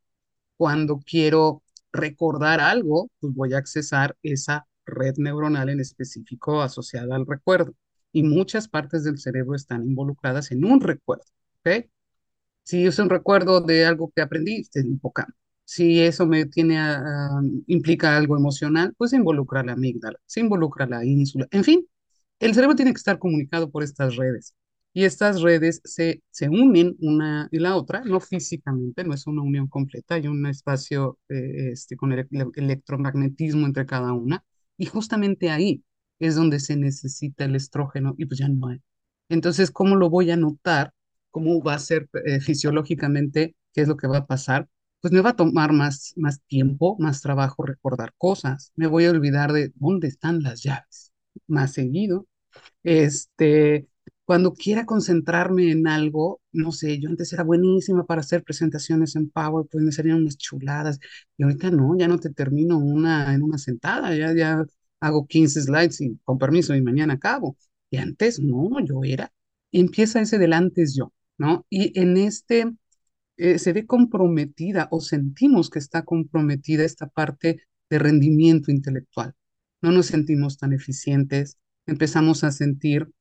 Cuando 0.57 1.01
quiero 1.05 1.65
recordar 1.93 2.61
algo, 2.61 3.11
pues 3.19 3.35
voy 3.35 3.55
a 3.55 3.59
accesar 3.59 4.17
esa 4.23 4.69
red 4.87 5.15
neuronal 5.19 5.69
en 5.71 5.81
específico 5.81 6.63
asociada 6.63 7.17
al 7.17 7.27
recuerdo. 7.27 7.75
Y 8.13 8.23
muchas 8.23 8.69
partes 8.69 9.05
del 9.05 9.19
cerebro 9.19 9.55
están 9.57 9.85
involucradas 9.87 10.51
en 10.53 10.65
un 10.65 10.81
recuerdo. 10.81 11.25
¿ok? 11.61 11.87
Si 12.65 12.87
es 12.87 12.99
un 12.99 13.11
recuerdo 13.11 13.61
de 13.61 13.85
algo 13.85 14.13
que 14.15 14.23
aprendí, 14.23 14.67
el 14.75 14.87
hipocampo. 14.93 15.35
Si 15.65 16.01
eso 16.01 16.27
me 16.27 16.47
tiene 16.47 16.79
implica 17.67 18.17
algo 18.17 18.37
emocional, 18.37 18.95
pues 18.97 19.13
involucra 19.13 19.63
la 19.63 19.73
amígdala, 19.73 20.19
se 20.27 20.41
involucra 20.41 20.87
la 20.87 21.05
ínsula, 21.05 21.47
en 21.51 21.65
fin, 21.65 21.87
el 22.41 22.55
cerebro 22.55 22.77
tiene 22.77 22.93
que 22.93 22.99
estar 22.99 23.19
comunicado 23.19 23.71
por 23.71 23.83
estas 23.83 24.17
redes 24.17 24.55
y 24.93 25.05
estas 25.05 25.41
redes 25.41 25.81
se, 25.85 26.23
se 26.31 26.49
unen 26.49 26.97
una 27.01 27.49
y 27.51 27.59
la 27.59 27.77
otra, 27.77 28.03
no 28.05 28.21
físicamente, 28.21 29.05
no 29.05 29.15
es 29.15 29.27
una 29.27 29.43
unión 29.43 29.69
completa, 29.69 30.17
hay 30.17 30.27
un 30.29 30.47
espacio 30.47 31.19
eh, 31.29 31.71
este, 31.73 31.97
con 31.97 32.13
el, 32.13 32.29
electromagnetismo 32.55 33.67
entre 33.67 33.87
cada 33.87 34.13
una 34.13 34.45
y 34.83 34.87
justamente 34.87 35.49
ahí 35.49 35.85
es 36.19 36.35
donde 36.35 36.59
se 36.59 36.77
necesita 36.77 37.45
el 37.45 37.55
estrógeno 37.55 38.17
y 38.19 38.27
pues 38.27 38.41
ya 38.41 38.49
no 38.49 38.67
hay. 38.67 38.81
Entonces, 39.29 39.71
¿cómo 39.71 39.95
lo 39.95 40.11
voy 40.11 40.33
a 40.33 40.37
notar? 40.37 40.93
¿Cómo 41.31 41.63
va 41.63 41.75
a 41.75 41.79
ser 41.79 42.09
eh, 42.27 42.41
fisiológicamente? 42.41 43.55
¿Qué 43.73 43.83
es 43.83 43.87
lo 43.89 43.97
que 43.97 44.09
va 44.09 44.19
a 44.19 44.27
pasar? 44.27 44.69
Pues 45.01 45.13
me 45.13 45.21
va 45.21 45.31
a 45.31 45.37
tomar 45.37 45.73
más, 45.73 46.15
más 46.17 46.41
tiempo, 46.49 46.97
más 46.99 47.23
trabajo 47.23 47.63
recordar 47.63 48.13
cosas. 48.19 48.73
Me 48.75 48.89
voy 48.89 49.05
a 49.05 49.11
olvidar 49.13 49.53
de 49.53 49.73
dónde 49.77 50.09
están 50.09 50.43
las 50.43 50.65
llaves 50.65 51.13
más 51.47 51.73
seguido 51.75 52.27
este, 52.83 53.87
Cuando 54.33 54.55
quiera 54.55 54.87
concentrarme 54.87 55.71
en 55.73 55.87
algo, 55.87 56.41
no 56.53 56.73
sé, 56.73 56.99
yo 56.99 57.11
antes 57.11 57.31
era 57.35 57.43
buenísima 57.45 58.07
para 58.07 58.23
hacer 58.23 58.43
presentaciones 58.43 59.15
en 59.15 59.29
PowerPoint, 59.29 59.85
me 59.85 59.93
salían 59.93 60.23
unas 60.23 60.39
chuladas, 60.39 60.99
y 61.37 61.43
ahorita 61.43 61.71
no, 61.71 61.95
ya 61.99 62.09
no 62.09 62.19
te 62.19 62.31
termino 62.31 62.79
una 62.79 63.35
en 63.35 63.43
una 63.43 63.59
sentada, 63.59 64.17
ya, 64.17 64.35
ya 64.35 64.65
hago 65.01 65.27
15 65.27 65.61
slides 65.61 66.01
y 66.01 66.19
con 66.25 66.39
permiso 66.39 66.75
y 66.75 66.81
mañana 66.81 67.13
acabo. 67.13 67.59
Y 67.91 67.99
antes 67.99 68.41
no, 68.41 68.81
yo 68.83 69.05
era. 69.05 69.31
Empieza 69.71 70.23
ese 70.23 70.39
del 70.39 70.55
antes 70.55 70.95
yo, 70.97 71.13
¿no? 71.37 71.67
Y 71.69 72.01
en 72.01 72.17
este 72.17 72.73
eh, 73.37 73.59
se 73.59 73.75
ve 73.75 73.85
comprometida 73.85 74.89
o 74.91 75.03
sentimos 75.03 75.69
que 75.69 75.79
está 75.79 76.07
comprometida 76.07 76.85
esta 76.85 77.07
parte 77.07 77.61
de 77.91 77.99
rendimiento 77.99 78.71
intelectual. 78.71 79.35
No 79.83 79.93
nos 79.93 80.07
sentimos 80.07 80.57
tan 80.57 80.73
eficientes, 80.73 81.59
empezamos 81.85 82.45
a 82.45 82.51
sentir 82.51 83.13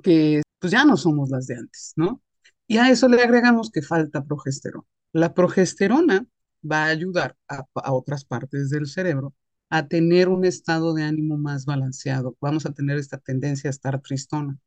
que 0.00 0.42
pues 0.58 0.72
ya 0.72 0.84
no 0.84 0.96
somos 0.96 1.30
las 1.30 1.46
de 1.46 1.56
antes, 1.56 1.92
¿no? 1.96 2.22
Y 2.66 2.78
a 2.78 2.90
eso 2.90 3.08
le 3.08 3.22
agregamos 3.22 3.70
que 3.70 3.82
falta 3.82 4.24
progesterona. 4.24 4.86
La 5.12 5.34
progesterona 5.34 6.26
va 6.70 6.84
a 6.84 6.88
ayudar 6.88 7.36
a, 7.48 7.66
otras 7.92 8.24
partes 8.24 8.70
del 8.70 8.86
cerebro 8.86 9.34
a 9.70 9.88
tener 9.88 10.28
un 10.28 10.44
estado 10.44 10.94
de 10.94 11.04
ánimo 11.04 11.36
más 11.38 11.64
balanceado. 11.66 12.36
Vamos 12.40 12.66
a 12.66 12.72
tener 12.72 12.98
esta 12.98 13.18
tendencia 13.18 13.68
a 13.68 13.72
estar 13.72 14.00
tristona. 14.00 14.58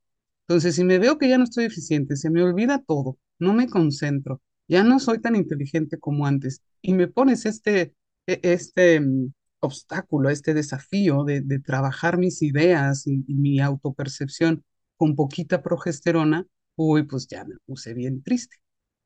Entonces, 0.47 0.75
si 0.75 0.83
me 0.83 0.99
veo 0.99 1.17
que 1.17 1.29
ya 1.29 1.37
no 1.37 1.43
estoy 1.45 1.65
eficiente, 1.65 2.15
se 2.15 2.29
me 2.29 2.43
olvida 2.43 2.83
todo, 2.85 3.17
no 3.39 3.53
me 3.53 3.69
concentro, 3.69 4.41
ya 4.67 4.83
no 4.83 4.99
soy 4.99 5.19
tan 5.19 5.35
inteligente 5.35 5.99
como 5.99 6.25
antes 6.25 6.61
y 6.81 6.93
me 6.93 7.07
pones 7.07 7.45
este, 7.45 7.95
e, 8.27 8.39
este 8.43 8.99
mm, 8.99 9.33
obstáculo, 9.59 10.29
este 10.29 10.53
desafío 10.53 11.23
de, 11.23 11.41
de 11.41 11.59
trabajar 11.59 12.17
mis 12.17 12.41
ideas 12.41 13.07
y, 13.07 13.23
y 13.27 13.35
mi 13.35 13.59
autopercepción 13.59 14.63
con 15.01 15.15
poquita 15.15 15.63
progesterona, 15.63 16.45
uy, 16.75 17.01
pues 17.07 17.27
ya 17.27 17.43
me 17.43 17.55
puse 17.65 17.95
bien 17.95 18.21
triste. 18.21 18.57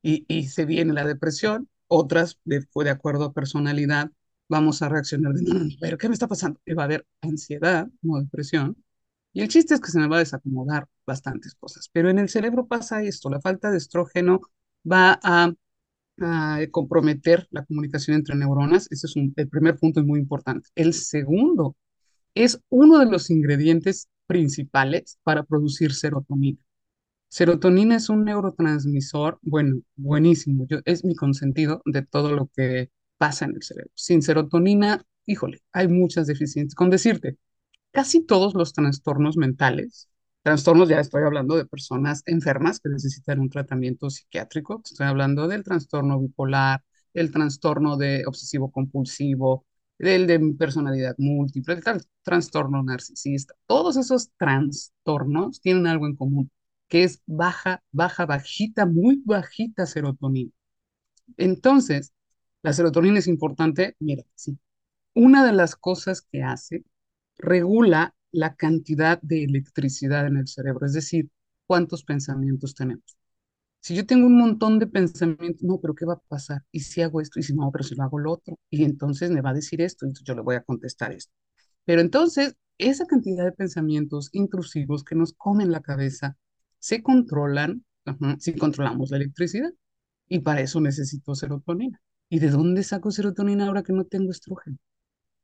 Y, 0.02 0.26
y 0.28 0.50
se 0.50 0.66
viene 0.66 0.92
la 0.92 1.06
depresión, 1.06 1.70
otras, 1.88 2.38
de, 2.44 2.68
acuerdo 2.90 3.24
a 3.24 3.34
personalidad, 3.34 4.12
vamos 4.50 4.82
a 4.82 4.90
reaccionar 4.90 5.32
de, 5.32 5.44
no, 5.44 5.54
no, 5.54 5.70
pero 5.80 5.98
¿qué 5.98 6.10
me 6.10 6.14
está 6.14 6.28
pasando? 6.28 6.60
Y 6.66 6.74
va 6.74 6.84
a 6.84 6.86
haber 6.88 7.08
ansiedad, 7.22 7.88
no 8.02 8.20
depresión. 8.20 8.76
Y 9.32 9.42
el 9.42 9.48
chiste 9.48 9.74
es 9.74 9.80
que 9.80 9.90
se 9.90 10.00
me 10.00 10.10
va 10.10 10.18
a 10.18 10.20
desacomodar 10.20 10.86
bastantes 11.08 11.56
cosas. 11.56 11.90
Pero 11.94 12.10
en 12.10 12.20
el 12.20 12.28
cerebro 12.28 12.68
pasa 12.68 13.02
esto, 13.02 13.30
la 13.30 13.40
falta 13.40 13.72
de 13.72 13.78
estrógeno 13.78 14.42
va 14.92 15.18
a, 15.24 15.54
comprometer 16.72 17.48
la 17.52 17.64
comunicación 17.64 18.18
entre 18.18 18.36
neuronas. 18.36 18.90
Ese 18.92 19.08
es 19.08 19.16
el 19.16 19.50
primer 19.50 19.78
punto 19.80 20.02
es 20.02 20.06
muy 20.06 20.20
importante. 20.20 20.68
El 20.76 20.94
segundo 20.94 21.78
es 22.36 22.62
uno 22.70 23.00
de 23.00 23.08
los 23.08 23.30
ingredientes 23.32 24.10
principales 24.28 25.18
para 25.24 25.44
producir 25.44 25.94
serotonina. 25.94 26.60
Serotonina 27.30 27.98
es 27.98 28.10
un 28.10 28.26
neurotransmisor, 28.26 29.40
bueno, 29.42 29.82
buenísimo, 29.96 30.66
yo, 30.70 30.80
es 30.86 31.04
mi 31.04 31.16
consentido 31.16 31.82
de 31.86 32.04
todo 32.04 32.34
lo 32.34 32.50
que 32.56 32.92
pasa 33.18 33.46
en 33.46 33.56
el 33.56 33.64
cerebro. 33.64 33.92
Sin 33.96 34.22
serotonina, 34.22 35.04
híjole, 35.26 35.62
hay 35.74 35.88
muchas 35.88 36.28
deficiencias. 36.28 36.76
Con 36.76 36.90
decirte, 36.90 37.38
casi 37.92 38.26
todos 38.26 38.54
los 38.54 38.74
trastornos 38.74 39.38
mentales, 39.38 40.10
trastornos 40.44 40.90
ya 40.90 41.00
estoy 41.00 41.24
hablando 41.24 41.56
de 41.58 41.66
personas 41.66 42.24
enfermas 42.26 42.80
que 42.80 42.90
necesitan 42.90 43.40
un 43.40 43.50
tratamiento 43.50 44.10
psiquiátrico, 44.10 44.82
estoy 44.84 45.08
hablando 45.08 45.48
del 45.48 45.64
trastorno 45.64 46.20
bipolar, 46.20 46.84
el 47.14 47.32
trastorno 47.32 47.98
de 47.98 48.24
obsesivo 48.28 48.72
compulsivo, 48.72 49.66
del 49.98 50.28
de 50.28 50.40
personalidad 50.58 51.16
múltiple, 51.18 51.76
el 51.76 51.84
trastorno 52.24 52.84
narcisista. 52.84 53.56
Todos 53.68 53.98
esos 53.98 54.32
trastornos 54.38 55.62
tienen 55.62 55.88
algo 55.88 56.08
en 56.08 56.16
común, 56.16 56.52
que 56.88 57.04
es 57.04 57.22
baja, 57.26 57.84
baja, 57.92 58.26
bajita, 58.26 58.86
muy 58.86 59.22
bajita 59.26 59.86
serotonina. 59.86 60.52
Entonces, 61.38 62.14
la 62.62 62.74
serotonina 62.74 63.20
es 63.20 63.28
importante, 63.28 63.96
mira, 64.00 64.24
sí. 64.36 64.58
Una 65.14 65.46
de 65.46 65.54
las 65.54 65.76
cosas 65.76 66.22
que 66.22 66.44
hace, 66.44 66.84
regula 67.38 68.16
la 68.32 68.56
cantidad 68.56 69.22
de 69.22 69.46
electricidad 69.46 70.28
en 70.28 70.38
el 70.38 70.48
cerebro, 70.48 70.86
es 70.86 70.94
decir, 70.94 71.30
cuántos 71.68 72.04
pensamientos 72.04 72.76
tenemos. 72.76 73.18
Si 73.86 73.94
yo 73.94 74.04
tengo 74.08 74.26
un 74.26 74.40
montón 74.40 74.80
de 74.80 74.88
pensamientos, 74.88 75.62
no, 75.62 75.80
pero 75.80 75.94
¿qué 75.94 76.06
va 76.06 76.14
a 76.14 76.20
pasar? 76.28 76.64
¿Y 76.72 76.80
si 76.80 77.04
hago 77.04 77.22
esto? 77.22 77.40
¿Y 77.40 77.44
si 77.44 77.54
no, 77.54 77.70
pero 77.72 77.84
si 77.84 77.94
lo 77.94 78.02
hago 78.02 78.18
lo 78.18 78.32
otro? 78.32 78.58
Y 78.72 78.84
entonces 78.84 79.30
me 79.30 79.42
va 79.42 79.52
a 79.52 79.54
decir 79.54 79.80
esto, 79.80 80.08
y 80.08 80.14
yo 80.24 80.34
le 80.34 80.42
voy 80.42 80.56
a 80.56 80.64
contestar 80.64 81.12
esto. 81.12 81.32
Pero 81.86 82.02
entonces, 82.02 82.56
esa 82.80 83.06
cantidad 83.06 83.46
de 83.46 83.52
pensamientos 83.52 84.30
intrusivos 84.34 85.04
que 85.04 85.14
nos 85.14 85.34
comen 85.34 85.72
la 85.72 85.82
cabeza, 85.82 86.36
se 86.80 87.04
controlan 87.04 87.86
si 88.40 88.56
controlamos 88.56 89.12
la 89.12 89.18
electricidad. 89.18 89.72
Y 90.28 90.40
para 90.40 90.62
eso 90.62 90.82
necesito 90.82 91.36
serotonina. 91.36 92.02
¿Y 92.28 92.40
de 92.40 92.50
dónde 92.50 92.82
saco 92.82 93.12
serotonina 93.12 93.68
ahora 93.68 93.84
que 93.84 93.94
no 93.94 94.06
tengo 94.06 94.32
estrógeno? 94.32 94.78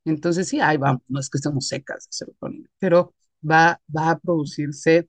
Entonces, 0.03 0.48
sí, 0.48 0.60
ahí 0.60 0.77
vamos, 0.77 1.03
no 1.10 1.19
es 1.19 1.29
que 1.29 1.38
estemos 1.38 1.67
secas 1.67 2.05
de 2.07 2.13
serotonina, 2.13 2.67
pero 2.79 3.13
va, 3.48 3.79
va 3.95 4.10
a 4.10 4.19
producirse 4.19 5.07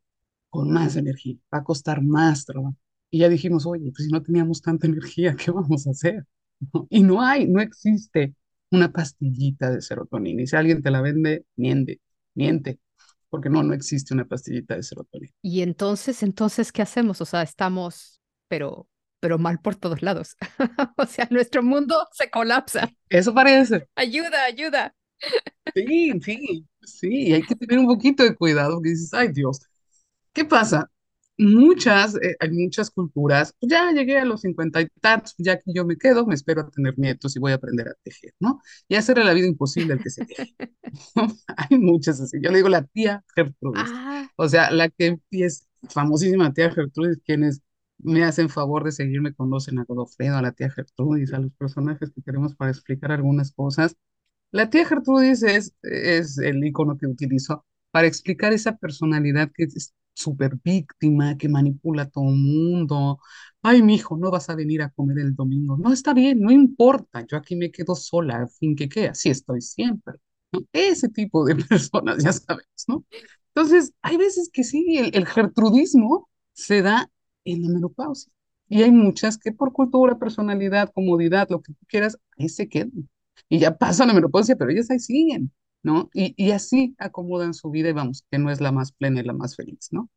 con 0.51 0.71
más 0.71 0.97
energía, 0.97 1.37
va 1.53 1.61
a 1.61 1.65
costar 1.65 2.03
más 2.03 2.45
trabajo. 2.45 2.77
Y 3.14 3.19
ya 3.19 3.28
dijimos, 3.28 3.66
oye, 3.66 3.92
pues 3.95 4.07
si 4.07 4.11
no 4.11 4.23
teníamos 4.23 4.62
tanta 4.62 4.87
energía, 4.87 5.37
¿qué 5.37 5.50
vamos 5.50 5.87
a 5.87 5.90
hacer? 5.90 6.25
¿No? 6.73 6.87
Y 6.88 7.02
no 7.02 7.21
hay, 7.21 7.47
no 7.47 7.61
existe 7.61 8.35
una 8.71 8.90
pastillita 8.90 9.71
de 9.71 9.83
serotonina. 9.83 10.40
Y 10.42 10.47
si 10.47 10.57
alguien 10.57 10.83
te 10.83 10.90
la 10.90 11.02
vende, 11.02 11.45
miente, 11.54 12.00
miente, 12.35 12.81
porque 13.28 13.50
no, 13.50 13.62
no 13.62 13.75
existe 13.75 14.14
una 14.14 14.25
pastillita 14.25 14.76
de 14.76 14.83
serotonina. 14.83 15.31
Y 15.42 15.61
entonces, 15.61 16.23
entonces, 16.23 16.73
¿qué 16.73 16.81
hacemos? 16.81 17.21
O 17.21 17.26
sea, 17.26 17.42
estamos, 17.42 18.23
pero, 18.49 18.88
pero 19.21 19.38
mal 19.38 19.61
por 19.61 19.76
todos 19.76 20.00
lados. 20.00 20.35
o 20.97 21.04
sea, 21.04 21.28
nuestro 21.31 21.62
mundo 21.62 22.09
se 22.12 22.31
colapsa. 22.31 22.90
Eso 23.11 23.35
parece. 23.35 23.88
Ayuda, 23.95 24.45
ayuda. 24.45 24.95
Sí, 25.75 26.12
sí, 26.23 26.66
sí, 26.81 27.33
hay 27.35 27.42
que 27.42 27.54
tener 27.57 27.78
un 27.78 27.87
poquito 27.87 28.23
de 28.25 28.35
cuidado, 28.35 28.81
que 28.81 28.88
dices, 28.88 29.12
ay 29.12 29.28
Dios, 29.33 29.61
¿qué 30.33 30.45
pasa? 30.47 30.90
Muchas, 31.39 32.15
eh, 32.17 32.37
hay 32.41 32.51
muchas 32.51 32.91
culturas, 32.91 33.55
pues 33.59 33.71
ya 33.73 33.91
llegué 33.93 34.19
a 34.19 34.25
los 34.25 34.43
cincuenta 34.43 34.81
y 34.81 34.89
tantos, 35.01 35.35
ya 35.39 35.57
que 35.59 35.73
yo 35.75 35.85
me 35.85 35.97
quedo, 35.97 36.27
me 36.27 36.35
espero 36.35 36.62
a 36.62 36.71
tener 36.71 36.99
nietos 36.99 37.35
y 37.37 37.41
voy 37.41 37.53
a 37.53 37.57
aprender 37.57 37.89
a 37.89 37.95
tejer, 38.03 38.35
¿no? 38.41 38.61
Y 38.89 38.97
hacer 38.97 39.19
la 39.19 39.33
vida 39.35 39.47
imposible 39.47 39.95
al 39.95 40.03
que 40.03 40.11
se 40.11 40.25
teje. 40.25 40.55
hay 41.57 41.79
muchas 41.79 42.21
así. 42.21 42.39
Yo 42.43 42.51
le 42.51 42.57
digo 42.57 42.69
la 42.69 42.85
tía 42.85 43.25
Gertrudis. 43.35 43.85
Ah, 43.87 44.29
O 44.37 44.49
sea, 44.49 44.71
la 44.71 44.89
que 44.91 45.19
es 45.31 45.67
famosísima 45.91 46.53
tía 46.53 46.71
Gertrudis, 46.71 47.19
quienes 47.25 47.62
me 47.99 48.25
hacen 48.25 48.49
favor 48.49 48.85
de 48.85 48.93
seguirme 48.93 49.35
conocen 49.35 49.79
a 49.79 49.85
Godofredo, 49.85 50.37
a 50.37 50.43
la 50.43 50.53
tía 50.53 50.71
Gertrudis, 50.71 51.33
a 51.33 51.39
los 51.39 51.53
personajes 51.55 52.11
que 52.12 52.23
queremos 52.23 52.55
para 52.57 52.71
explicar 52.71 53.12
algunas 53.12 53.53
cosas. 53.53 53.97
La 54.53 54.71
tía 54.71 54.87
Gertrudis 54.87 55.43
es, 55.43 55.75
es 55.83 56.39
el 56.39 56.65
icono 56.65 56.99
que 56.99 57.07
utilizo 57.07 57.65
para 57.93 58.09
explicar 58.09 58.55
esa 58.55 58.77
personalidad 58.79 59.53
que 59.55 59.65
es 59.65 59.95
súper 60.15 60.57
víctima, 60.65 61.39
que 61.39 61.49
manipula 61.51 62.05
a 62.05 62.11
todo 62.11 62.29
el 62.31 62.37
mundo. 62.37 63.21
Ay, 63.63 63.83
mi 63.83 63.97
hijo, 63.97 64.17
no 64.19 64.31
vas 64.33 64.51
a 64.51 64.57
venir 64.57 64.83
a 64.83 64.91
comer 64.91 65.21
el 65.21 65.35
domingo. 65.37 65.79
No, 65.79 65.93
está 65.93 66.15
bien, 66.15 66.41
no 66.41 66.51
importa, 66.53 67.27
yo 67.27 67.39
aquí 67.39 67.57
me 67.57 67.71
quedo 67.73 67.95
sola, 67.97 68.49
fin 68.49 68.77
que 68.77 68.89
quede, 68.91 69.11
así 69.11 69.31
estoy 69.31 69.63
siempre. 69.63 70.17
Ese 70.73 71.09
tipo 71.09 71.45
de 71.45 71.55
personas, 71.69 72.23
ya 72.25 72.33
sabes, 72.33 72.67
¿no? 72.89 73.05
Entonces, 73.55 73.93
hay 74.03 74.17
veces 74.17 74.51
que 74.53 74.65
sí, 74.65 74.99
el, 74.99 75.11
el 75.15 75.27
gertrudismo 75.27 76.29
se 76.53 76.83
da 76.83 77.11
en 77.45 77.63
la 77.63 77.69
menopausia. 77.71 78.33
Y 78.69 78.83
hay 78.83 78.91
muchas 78.93 79.37
que 79.39 79.53
por 79.53 79.73
cultura, 79.73 80.19
personalidad, 80.19 80.91
comodidad, 80.95 81.49
lo 81.51 81.61
que 81.63 81.73
tú 81.75 81.85
quieras, 81.87 82.19
ahí 82.39 82.49
se 82.49 82.69
quedan. 82.69 83.09
Y 83.49 83.59
ya 83.59 83.77
pasan 83.77 84.09
la 84.09 84.15
menopausia, 84.15 84.57
pero 84.57 84.71
ellas 84.71 84.91
ahí 84.91 84.99
siguen. 84.99 85.53
¿No? 85.83 86.11
Y, 86.15 86.35
y 86.37 86.53
así 86.53 86.95
acomodan 86.99 87.55
su 87.55 87.71
vida 87.71 87.89
y 87.89 87.93
vamos, 87.93 88.25
que 88.31 88.39
no 88.39 88.51
es 88.51 88.61
la 88.61 88.73
más 88.73 88.93
plena 88.93 89.21
y 89.21 89.25
la 89.25 89.33
más 89.33 89.57
feliz, 89.57 89.89
¿no? 89.91 90.11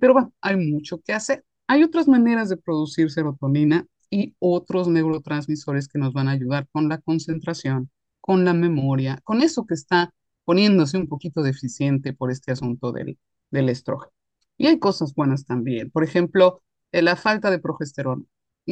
Pero 0.00 0.12
bueno, 0.14 0.32
hay 0.40 0.56
mucho 0.56 1.00
que 1.00 1.12
hacer. 1.12 1.44
Hay 1.66 1.82
otras 1.82 2.08
maneras 2.08 2.48
de 2.48 2.56
producir 2.56 3.10
serotonina 3.10 3.86
y 4.10 4.34
otros 4.38 4.88
neurotransmisores 4.88 5.88
que 5.88 5.98
nos 5.98 6.12
van 6.12 6.28
a 6.28 6.32
ayudar 6.32 6.68
con 6.72 6.88
la 6.88 6.98
concentración, 6.98 7.90
con 8.20 8.44
la 8.44 8.54
memoria, 8.54 9.20
con 9.24 9.42
eso 9.42 9.66
que 9.66 9.74
está 9.74 10.14
poniéndose 10.44 10.96
un 10.96 11.08
poquito 11.08 11.42
deficiente 11.42 12.12
por 12.12 12.30
este 12.30 12.52
asunto 12.52 12.92
del, 12.92 13.18
del 13.50 13.68
estrógeno. 13.68 14.12
Y 14.56 14.66
hay 14.66 14.78
cosas 14.78 15.14
buenas 15.14 15.44
también. 15.44 15.90
Por 15.90 16.04
ejemplo, 16.04 16.62
eh, 16.92 17.02
la 17.02 17.16
falta 17.16 17.50
de 17.50 17.58
progesterona 17.58 18.24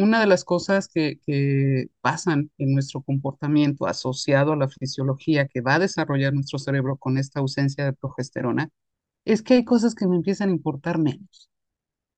una 0.03 0.21
de 0.21 0.27
las 0.27 0.45
cosas 0.45 0.89
que, 0.89 1.19
que, 1.27 1.89
pasan 2.01 2.51
en 2.59 2.75
nuestro 2.75 3.03
comportamiento 3.03 3.87
asociado 3.87 4.53
a 4.53 4.57
la 4.57 4.69
fisiología 4.69 5.49
que 5.49 5.61
va 5.61 5.75
a 5.77 5.79
desarrollar 5.81 6.33
nuestro 6.35 6.59
cerebro 6.59 6.97
con 6.97 7.19
esta 7.19 7.41
ausencia 7.41 7.85
de 7.85 7.93
progesterona 7.93 8.71
es 9.25 9.43
que 9.43 9.55
hay 9.55 9.65
cosas 9.65 9.95
que 9.95 10.07
me 10.09 10.17
empiezan 10.17 10.51
a 10.51 10.53
importar 10.53 10.99
menos. 10.99 11.51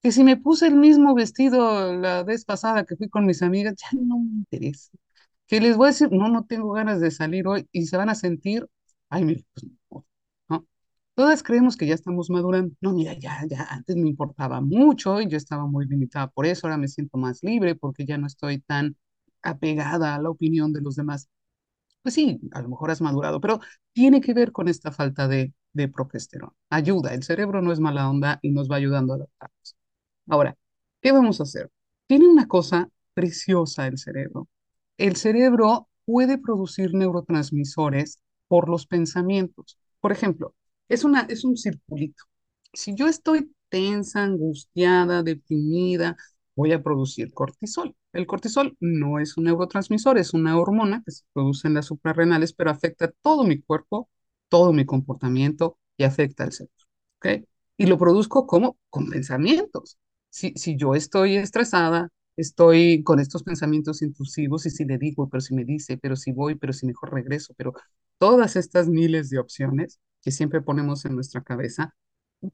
Que 0.02 0.12
si 0.12 0.24
me 0.24 0.36
puse 0.36 0.68
el 0.68 0.76
mismo 0.76 1.14
vestido 1.14 1.94
la 1.96 2.22
vez 2.24 2.44
pasada 2.44 2.84
que 2.84 2.96
fui 2.96 3.08
con 3.08 3.26
mis 3.26 3.42
amigas, 3.42 3.74
ya 3.76 3.98
no 4.00 4.18
me 4.20 4.30
interesa. 4.32 4.90
Que 5.46 5.60
les 5.60 5.76
voy 5.76 5.86
a 5.88 5.90
decir, 5.90 6.10
no, 6.12 6.28
no 6.28 6.44
tengo 6.46 6.72
ganas 6.72 7.00
de 7.00 7.10
salir 7.10 7.48
hoy 7.48 7.68
y 7.72 7.86
se 7.86 7.96
van 7.96 8.10
a 8.10 8.14
sentir, 8.14 8.68
ay, 9.10 9.44
pues. 9.88 10.04
Todas 11.18 11.42
creemos 11.42 11.76
que 11.76 11.86
ya 11.86 11.94
estamos 11.94 12.30
madurando. 12.30 12.74
No, 12.80 12.92
mira, 12.92 13.12
ya, 13.18 13.40
ya, 13.50 13.64
antes 13.70 13.96
me 13.96 14.08
importaba 14.08 14.60
mucho 14.60 15.20
y 15.20 15.28
yo 15.28 15.36
estaba 15.36 15.66
muy 15.66 15.84
limitada 15.86 16.28
por 16.28 16.46
eso, 16.46 16.66
ahora 16.68 16.76
me 16.78 16.86
siento 16.88 17.18
más 17.18 17.42
libre 17.42 17.74
porque 17.74 18.06
ya 18.06 18.18
no 18.18 18.26
estoy 18.28 18.60
tan 18.60 18.96
apegada 19.42 20.14
a 20.14 20.20
la 20.22 20.30
opinión 20.30 20.72
de 20.72 20.80
los 20.80 20.94
demás. 20.94 21.28
Pues 22.02 22.14
sí, 22.14 22.40
a 22.52 22.62
lo 22.62 22.70
mejor 22.70 22.90
has 22.92 23.00
madurado, 23.02 23.40
pero 23.40 23.60
tiene 23.92 24.20
que 24.20 24.34
ver 24.34 24.52
con 24.52 24.68
esta 24.68 24.92
falta 24.92 25.28
de, 25.28 25.54
de 25.74 25.88
progesterona. 25.88 26.52
Ayuda, 26.70 27.14
el 27.14 27.24
cerebro 27.24 27.62
no 27.62 27.72
es 27.72 27.80
mala 27.80 28.08
onda 28.10 28.38
y 28.42 28.50
nos 28.52 28.70
va 28.70 28.76
ayudando 28.76 29.14
a 29.14 29.16
adaptarnos. 29.16 29.76
Ahora, 30.28 30.56
¿qué 31.02 31.12
vamos 31.12 31.40
a 31.40 31.44
hacer? 31.44 31.70
Tiene 32.06 32.28
una 32.28 32.48
cosa 32.48 32.90
preciosa 33.14 33.86
el 33.86 33.98
cerebro. 33.98 34.48
El 34.98 35.16
cerebro 35.16 35.88
puede 36.04 36.38
producir 36.38 36.94
neurotransmisores 36.94 38.20
por 38.48 38.68
los 38.68 38.86
pensamientos. 38.86 39.78
Por 40.00 40.12
ejemplo, 40.12 40.54
es, 40.88 41.04
una, 41.04 41.22
es 41.22 41.44
un 41.44 41.56
circulito. 41.56 42.24
Si 42.72 42.94
yo 42.94 43.06
estoy 43.08 43.52
tensa, 43.68 44.22
angustiada, 44.24 45.22
deprimida, 45.22 46.16
voy 46.56 46.72
a 46.72 46.82
producir 46.82 47.32
cortisol. 47.32 47.94
El 48.12 48.26
cortisol 48.26 48.76
no 48.80 49.18
es 49.20 49.36
un 49.36 49.44
neurotransmisor, 49.44 50.18
es 50.18 50.34
una 50.34 50.58
hormona 50.58 51.02
que 51.04 51.12
se 51.12 51.24
produce 51.32 51.68
en 51.68 51.74
las 51.74 51.86
suprarrenales, 51.86 52.52
pero 52.52 52.70
afecta 52.70 53.12
todo 53.22 53.44
mi 53.44 53.60
cuerpo, 53.62 54.08
todo 54.48 54.72
mi 54.72 54.84
comportamiento 54.86 55.78
y 55.96 56.04
afecta 56.04 56.44
al 56.44 56.52
cerebro. 56.52 56.74
¿ok? 57.18 57.26
Y 57.76 57.86
lo 57.86 57.98
produzco 57.98 58.46
como 58.46 58.76
con 58.90 59.08
pensamientos. 59.08 59.98
Si, 60.30 60.52
si 60.56 60.76
yo 60.76 60.94
estoy 60.94 61.36
estresada, 61.36 62.08
estoy 62.36 63.02
con 63.02 63.20
estos 63.20 63.42
pensamientos 63.42 64.02
intrusivos 64.02 64.66
y 64.66 64.70
si 64.70 64.84
le 64.84 64.98
digo, 64.98 65.28
pero 65.28 65.40
si 65.40 65.54
me 65.54 65.64
dice, 65.64 65.96
pero 65.98 66.16
si 66.16 66.32
voy, 66.32 66.54
pero 66.56 66.72
si 66.72 66.86
mejor 66.86 67.12
regreso, 67.14 67.54
pero 67.56 67.72
todas 68.18 68.56
estas 68.56 68.88
miles 68.88 69.30
de 69.30 69.38
opciones 69.38 69.98
que 70.22 70.30
siempre 70.32 70.60
ponemos 70.62 71.04
en 71.04 71.14
nuestra 71.14 71.42
cabeza, 71.42 71.94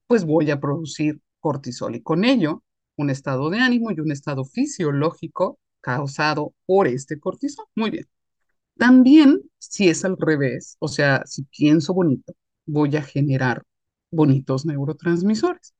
pues 0.07 0.25
voy 0.25 0.51
a 0.51 0.61
producir 0.61 1.21
cortisol 1.41 1.97
y 1.97 2.03
con 2.03 2.25
ello 2.25 2.63
un 2.97 3.11
estado 3.11 3.51
de 3.51 3.61
ánimo 3.61 3.91
y 3.91 4.01
un 4.01 4.13
estado 4.13 4.45
fisiológico 4.45 5.59
causado 5.81 6.55
por 6.67 6.87
este 6.89 7.19
cortisol. 7.21 7.67
Muy 7.75 7.91
bien. 7.91 8.07
También 8.79 9.43
si 9.59 9.89
es 9.89 10.05
al 10.05 10.17
revés, 10.19 10.77
o 10.81 10.89
sea, 10.89 11.23
si 11.27 11.45
pienso 11.45 11.95
bonito, 11.95 12.35
voy 12.67 12.97
a 12.97 13.03
generar 13.03 13.63
bonitos 14.11 14.67
neurotransmisores. 14.67 15.75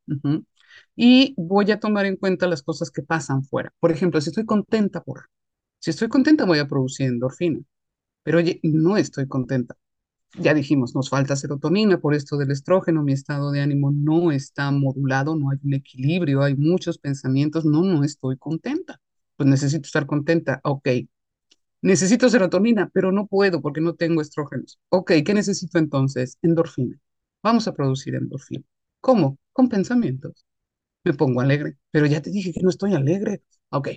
Y 0.97 1.35
voy 1.37 1.71
a 1.71 1.81
tomar 1.81 2.07
en 2.07 2.17
cuenta 2.17 2.47
las 2.49 2.63
cosas 2.63 2.91
que 2.91 3.03
pasan 3.03 3.45
fuera. 3.45 3.73
Por 3.81 3.93
ejemplo, 3.93 4.21
si 4.21 4.31
estoy 4.31 4.45
contenta 4.47 5.03
por 5.03 5.29
si 5.79 5.91
estoy 5.91 6.09
contenta 6.09 6.47
voy 6.47 6.59
a 6.61 6.69
producir 6.69 7.07
endorfina. 7.09 7.61
Pero 8.23 8.39
oye, 8.39 8.61
no 8.63 8.97
estoy 8.97 9.29
contenta 9.29 9.77
ya 10.35 10.55
dijimos, 10.55 10.95
nos 10.95 11.11
falta 11.11 11.37
serotonina 11.37 11.99
por 11.99 12.15
esto 12.15 12.37
del 12.37 12.51
estrógeno, 12.51 13.03
mi 13.03 13.13
estado 13.13 13.51
de 13.51 13.61
ánimo 13.61 13.93
no 13.93 14.33
está 14.33 14.71
modulado, 14.71 15.37
no 15.37 15.51
hay 15.51 15.59
un 15.65 15.75
equilibrio, 15.75 16.43
hay 16.43 16.57
muchos 16.57 16.99
pensamientos, 16.99 17.65
no, 17.65 17.83
no 17.83 18.05
estoy 18.05 18.37
contenta. 18.37 19.01
Pues 19.37 19.49
necesito 19.49 19.87
estar 19.87 20.07
contenta, 20.07 20.61
ok. 20.65 20.89
Necesito 21.83 22.29
serotonina, 22.29 22.91
pero 22.93 23.13
no 23.13 23.27
puedo 23.27 23.61
porque 23.61 23.81
no 23.81 23.95
tengo 23.95 24.21
estrógenos. 24.23 24.81
Ok, 24.89 25.13
¿qué 25.25 25.35
necesito 25.35 25.79
entonces? 25.79 26.39
Endorfina. 26.43 26.99
Vamos 27.43 27.69
a 27.69 27.75
producir 27.75 28.15
endorfina. 28.15 28.65
¿Cómo? 29.01 29.39
Con 29.53 29.69
pensamientos. 29.69 30.47
Me 31.05 31.15
pongo 31.15 31.41
alegre, 31.43 31.79
pero 31.91 32.07
ya 32.07 32.23
te 32.23 32.31
dije 32.31 32.53
que 32.53 32.63
no 32.63 32.71
estoy 32.71 32.95
alegre. 32.95 33.43
Ok, 33.71 33.91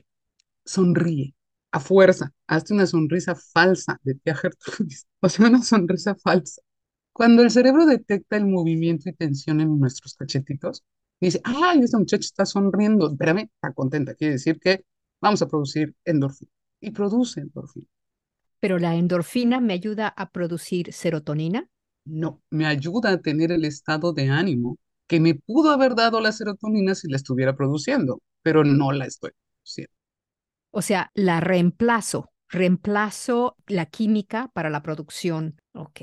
sonríe 0.66 1.37
a 1.78 1.80
fuerza, 1.80 2.32
hazte 2.48 2.74
una 2.74 2.86
sonrisa 2.86 3.36
falsa 3.36 4.00
de 4.04 4.16
tía 4.16 4.36
Gertrudis, 4.36 5.08
o 5.22 5.30
sea, 5.30 5.48
una 5.48 5.62
sonrisa 5.64 6.16
falsa. 6.16 6.62
Cuando 7.14 7.42
el 7.42 7.52
cerebro 7.52 7.86
detecta 7.86 8.38
el 8.38 8.46
movimiento 8.46 9.10
y 9.10 9.14
tensión 9.14 9.62
en 9.62 9.80
nuestros 9.80 10.16
cachetitos, 10.16 10.84
dice, 11.20 11.42
ay, 11.44 11.80
esta 11.80 11.98
muchacha 11.98 12.26
está 12.26 12.46
sonriendo, 12.46 13.10
espérame, 13.10 13.50
está 13.56 13.74
contenta, 13.74 14.14
quiere 14.14 14.34
decir 14.34 14.60
que 14.60 14.86
vamos 15.22 15.42
a 15.42 15.48
producir 15.48 15.96
endorfina. 16.06 16.52
Y 16.80 16.92
produce 16.92 17.42
endorfina. 17.42 17.88
¿Pero 18.60 18.78
la 18.80 18.96
endorfina 18.96 19.60
me 19.60 19.74
ayuda 19.74 20.08
a 20.08 20.30
producir 20.30 20.94
serotonina? 20.94 21.68
No, 22.06 22.42
me 22.50 22.66
ayuda 22.66 23.12
a 23.12 23.22
tener 23.22 23.52
el 23.52 23.66
estado 23.66 24.14
de 24.14 24.30
ánimo 24.30 24.78
que 25.08 25.20
me 25.20 25.36
pudo 25.36 25.72
haber 25.72 25.96
dado 25.96 26.22
la 26.22 26.32
serotonina 26.32 26.96
si 26.96 27.10
la 27.10 27.18
estuviera 27.18 27.56
produciendo, 27.56 28.22
pero 28.42 28.64
no 28.64 28.92
la 28.92 29.06
estoy 29.06 29.32
produciendo. 29.32 29.97
O 30.72 30.82
sea, 30.82 31.12
la 31.14 31.40
reemplazo, 31.40 32.32
reemplazo 32.50 33.56
la 33.68 33.86
química 33.86 34.50
para 34.54 34.70
la 34.70 34.84
producción, 34.84 35.60
ok, 35.74 36.02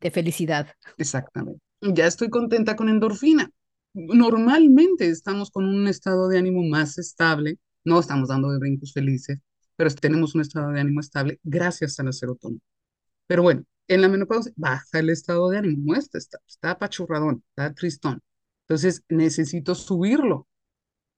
de 0.00 0.10
felicidad. 0.10 0.68
Exactamente. 0.98 1.60
Ya 1.80 2.06
estoy 2.06 2.30
contenta 2.30 2.76
con 2.76 2.88
endorfina. 2.88 3.50
Normalmente 3.94 5.08
estamos 5.08 5.50
con 5.50 5.66
un 5.66 5.88
estado 5.88 6.28
de 6.28 6.38
ánimo 6.38 6.62
más 6.62 6.98
estable, 6.98 7.58
no 7.84 8.00
estamos 8.00 8.28
dando 8.28 8.50
de 8.50 8.58
brincos 8.58 8.92
felices, 8.92 9.38
pero 9.76 9.90
tenemos 9.90 10.34
un 10.34 10.40
estado 10.40 10.70
de 10.70 10.80
ánimo 10.80 11.00
estable 11.00 11.40
gracias 11.42 11.98
a 11.98 12.04
la 12.04 12.12
serotonina. 12.12 12.62
Pero 13.26 13.42
bueno, 13.42 13.64
en 13.88 14.00
la 14.00 14.08
menopausia 14.08 14.52
baja 14.56 14.98
el 14.98 15.10
estado 15.10 15.50
de 15.50 15.58
ánimo, 15.58 15.92
no 15.92 15.98
está, 15.98 16.18
está, 16.18 16.38
está 16.46 16.70
apachurradón, 16.72 17.42
está 17.50 17.74
tristón. 17.74 18.22
Entonces 18.66 19.04
necesito 19.08 19.74
subirlo 19.74 20.48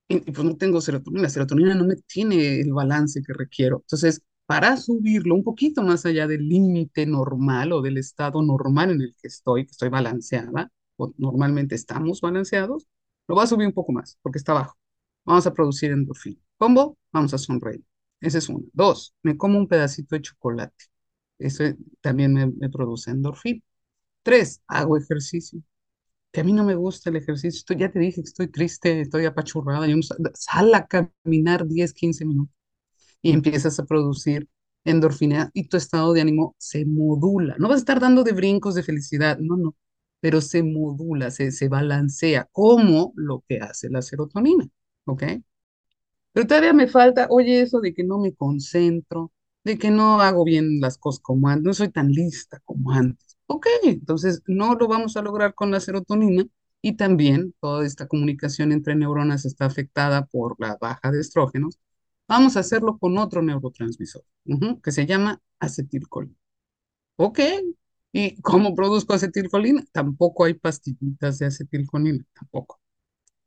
y, 0.09 0.21
pues 0.21 0.45
no 0.45 0.57
tengo 0.57 0.81
serotonina, 0.81 1.23
la 1.23 1.29
serotonina 1.31 1.75
no 1.75 1.85
me 1.85 1.97
tiene 1.97 2.61
el 2.61 2.73
balance 2.73 3.23
que 3.23 3.33
requiero. 3.33 3.79
Entonces, 3.81 4.23
para 4.47 4.77
subirlo 4.77 5.35
un 5.35 5.43
poquito 5.45 5.83
más 5.83 6.05
allá 6.07 6.27
del 6.27 6.49
límite 6.49 7.07
normal 7.07 7.73
o 7.73 7.83
del 7.83 7.99
estado 7.99 8.43
normal 8.43 8.91
en 8.91 9.01
el 9.03 9.15
que 9.21 9.29
estoy, 9.29 9.65
que 9.67 9.73
estoy 9.73 9.89
balanceada, 9.89 10.71
o 10.97 11.13
normalmente 11.19 11.75
estamos 11.75 12.21
balanceados, 12.21 12.87
lo 13.27 13.35
voy 13.35 13.45
a 13.45 13.47
subir 13.47 13.67
un 13.67 13.73
poco 13.73 13.93
más, 13.93 14.19
porque 14.23 14.39
está 14.39 14.53
bajo. 14.53 14.77
Vamos 15.25 15.47
a 15.47 15.55
producir 15.55 15.91
endorfina. 15.93 16.41
Combo, 16.59 16.99
vamos 17.13 17.33
a 17.35 17.39
sonreír. 17.39 17.83
Ese 18.21 18.39
es 18.39 18.49
uno. 18.49 18.65
Dos, 18.73 19.15
me 19.23 19.37
como 19.37 19.59
un 19.59 19.69
pedacito 19.69 20.15
de 20.17 20.23
chocolate. 20.23 20.85
Eso 21.39 21.65
también 22.01 22.35
me, 22.35 22.71
produce 22.71 23.11
endorfina. 23.11 23.61
Tres, 24.23 24.63
hago 24.69 24.97
ejercicio 24.99 25.61
que 26.35 26.43
a 26.43 26.45
mí 26.45 26.53
no 26.55 26.65
me 26.65 26.77
gusta 26.77 27.11
el 27.11 27.17
ejercicio, 27.17 27.59
estoy, 27.59 27.79
ya 27.79 27.93
te 27.93 28.01
dije 28.01 28.17
que 28.23 28.29
estoy 28.29 28.49
triste, 28.49 29.01
estoy 29.03 29.27
apachurrada, 29.27 29.89
y 29.89 30.01
sal 30.35 30.75
a 30.75 30.87
caminar 30.89 31.67
10, 31.69 31.95
15 31.95 32.27
minutos 32.27 32.55
y 33.23 33.33
empiezas 33.33 33.79
a 33.81 33.87
producir 33.87 34.49
endorfina 34.85 35.51
y 35.55 35.69
tu 35.69 35.77
estado 35.77 36.13
de 36.13 36.21
ánimo 36.23 36.55
se 36.59 36.85
modula. 36.87 37.57
No 37.59 37.69
vas 37.69 37.77
a 37.77 37.81
estar 37.81 38.01
dando 38.01 38.25
de 38.25 38.33
brincos 38.33 38.75
de 38.75 38.83
felicidad, 38.83 39.39
no, 39.39 39.57
no, 39.57 39.77
pero 40.21 40.41
se 40.41 40.63
modula, 40.63 41.31
se, 41.31 41.53
se 41.53 41.69
balancea 41.69 42.49
como 42.53 43.13
lo 43.17 43.45
que 43.49 43.59
hace 43.61 43.91
la 43.91 44.03
serotonina, 44.03 44.69
¿ok? 45.07 45.23
Pero 46.33 46.47
todavía 46.47 46.73
me 46.73 46.89
falta, 46.89 47.27
oye, 47.31 47.63
eso 47.63 47.81
de 47.81 47.95
que 47.95 48.05
no 48.05 48.19
me 48.19 48.35
concentro, 48.35 49.33
de 49.65 49.79
que 49.79 49.91
no 49.91 50.21
hago 50.21 50.45
bien 50.45 50.81
las 50.81 50.99
cosas 50.99 51.21
como 51.21 51.49
antes, 51.49 51.65
no 51.65 51.75
soy 51.75 51.89
tan 51.91 52.11
lista 52.13 52.61
como 52.65 52.93
antes. 52.93 53.37
Ok, 53.47 53.67
entonces 53.85 54.43
no 54.47 54.75
lo 54.75 54.89
vamos 54.89 55.17
a 55.17 55.23
lograr 55.23 55.55
con 55.55 55.71
la 55.71 55.81
serotonina 55.81 56.45
y 56.83 56.97
también 56.97 57.55
toda 57.61 57.87
esta 57.87 58.07
comunicación 58.09 58.73
entre 58.73 58.95
neuronas 58.95 59.45
está 59.45 59.67
afectada 59.67 60.27
por 60.27 60.57
la 60.59 60.77
baja 60.81 61.11
de 61.11 61.21
estrógenos. 61.21 61.79
Vamos 62.29 62.57
a 62.57 62.61
hacerlo 62.61 62.99
con 62.99 63.19
otro 63.19 63.43
neurotransmisor 63.43 64.25
que 64.83 64.93
se 64.93 65.07
llama 65.07 65.41
acetilcolina. 65.61 66.35
Ok, 67.17 67.41
¿y 68.13 68.41
cómo 68.43 68.75
produzco 68.75 69.15
acetilcolina? 69.15 69.85
Tampoco 69.93 70.45
hay 70.45 70.55
pastillitas 70.55 71.39
de 71.39 71.47
acetilcolina, 71.47 72.25
tampoco. 72.35 72.81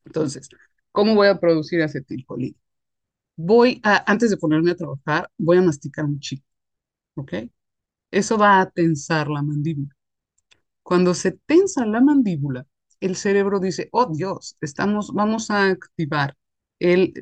Entonces, 0.05 0.49
¿cómo 0.91 1.15
voy 1.15 1.27
a 1.27 1.39
producir 1.39 1.81
acetilcolina? 1.83 2.57
Voy 3.37 3.81
a, 3.83 4.11
antes 4.11 4.31
de 4.31 4.37
ponerme 4.37 4.71
a 4.71 4.75
trabajar, 4.77 5.31
voy 5.37 5.57
a 5.57 5.63
masticar 5.63 6.05
un 6.05 6.19
chico, 6.19 6.45
¿ok? 7.15 7.33
Eso 8.11 8.37
va 8.37 8.61
a 8.61 8.69
tensar 8.71 9.29
la 9.29 9.41
mandíbula. 9.43 9.95
Cuando 10.83 11.13
se 11.13 11.33
tensa 11.45 11.85
la 11.85 12.01
mandíbula, 12.01 12.65
el 12.99 13.15
cerebro 13.15 13.59
dice, 13.59 13.89
oh 13.91 14.11
Dios, 14.13 14.57
estamos, 14.61 15.13
vamos 15.13 15.51
a 15.51 15.67
activar 15.67 16.35
el, 16.79 17.13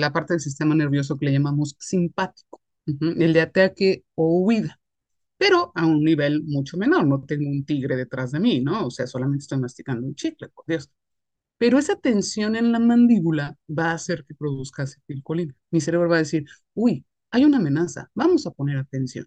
la 0.00 0.12
parte 0.12 0.34
del 0.34 0.40
sistema 0.40 0.74
nervioso 0.74 1.16
que 1.16 1.26
le 1.26 1.32
llamamos 1.32 1.76
simpático, 1.78 2.60
el 2.86 3.32
de 3.32 3.40
ataque 3.40 4.04
o 4.14 4.40
huida, 4.40 4.78
pero 5.38 5.72
a 5.74 5.86
un 5.86 6.04
nivel 6.04 6.44
mucho 6.44 6.76
menor. 6.78 7.06
No 7.06 7.22
tengo 7.24 7.50
un 7.50 7.64
tigre 7.64 7.96
detrás 7.96 8.32
de 8.32 8.40
mí, 8.40 8.60
¿no? 8.62 8.86
O 8.88 8.90
sea, 8.90 9.06
solamente 9.06 9.42
estoy 9.44 9.58
masticando 9.60 10.06
un 10.06 10.14
chicle, 10.16 10.48
por 10.50 10.66
Dios. 10.66 10.90
Pero 11.58 11.78
esa 11.78 11.96
tensión 11.96 12.56
en 12.56 12.72
la 12.72 12.78
mandíbula 12.80 13.56
va 13.68 13.90
a 13.90 13.94
hacer 13.94 14.24
que 14.26 14.34
produzca 14.34 14.82
acetilcolina. 14.84 15.54
Mi 15.70 15.80
cerebro 15.80 16.08
va 16.08 16.16
a 16.16 16.18
decir, 16.18 16.44
uy, 16.74 17.04
hay 17.30 17.44
una 17.44 17.58
amenaza, 17.58 18.10
vamos 18.14 18.46
a 18.46 18.50
poner 18.50 18.76
atención. 18.78 19.26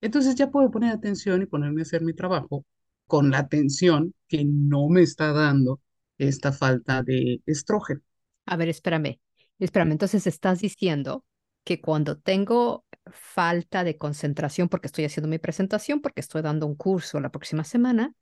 Entonces 0.00 0.34
ya 0.34 0.50
puedo 0.50 0.70
poner 0.70 0.92
atención 0.92 1.42
y 1.42 1.46
ponerme 1.46 1.80
a 1.80 1.84
hacer 1.84 2.02
mi 2.02 2.12
trabajo 2.12 2.64
con 3.06 3.30
la 3.30 3.38
atención 3.38 4.14
que 4.28 4.44
no 4.44 4.88
me 4.88 5.02
está 5.02 5.32
dando 5.32 5.80
esta 6.18 6.52
falta 6.52 7.02
de 7.02 7.40
estrógeno. 7.46 8.00
A 8.46 8.56
ver, 8.56 8.68
espérame, 8.68 9.20
espérame, 9.58 9.92
entonces 9.92 10.26
estás 10.26 10.60
diciendo 10.60 11.24
que 11.64 11.80
cuando 11.80 12.18
tengo 12.18 12.84
falta 13.06 13.84
de 13.84 13.96
concentración 13.96 14.68
porque 14.68 14.86
estoy 14.88 15.04
haciendo 15.04 15.28
mi 15.28 15.38
presentación, 15.38 16.00
porque 16.00 16.20
estoy 16.20 16.42
dando 16.42 16.66
un 16.66 16.76
curso 16.76 17.20
la 17.20 17.30
próxima 17.30 17.64
semana, 17.64 18.14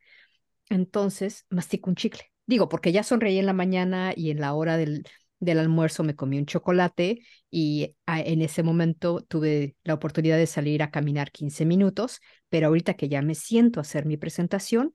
entonces 0.69 1.47
mastico 1.51 1.91
un 1.91 1.97
chicle. 1.97 2.32
Digo, 2.53 2.69
porque 2.69 2.93
ya 2.93 3.03
sonreí 3.03 3.39
en 3.39 3.47
la 3.47 3.55
mañana 3.55 4.13
y 4.15 4.31
en 4.31 4.39
la 4.39 4.53
hora 4.53 4.77
del, 4.77 5.05
del 5.41 5.59
almuerzo 5.59 6.05
me 6.05 6.15
comí 6.15 6.37
un 6.39 6.45
chocolate 6.45 7.23
y 7.51 7.97
ah, 8.05 8.21
en 8.21 8.43
ese 8.43 8.63
momento 8.63 9.23
tuve 9.27 9.75
la 9.85 9.95
oportunidad 9.95 10.37
de 10.37 10.47
salir 10.47 10.83
a 10.83 10.91
caminar 10.91 11.33
15 11.33 11.65
minutos, 11.65 12.21
pero 12.51 12.67
ahorita 12.67 12.93
que 12.93 13.09
ya 13.09 13.23
me 13.23 13.35
siento 13.35 13.81
a 13.81 13.85
hacer 13.85 14.05
mi 14.05 14.19
presentación, 14.19 14.95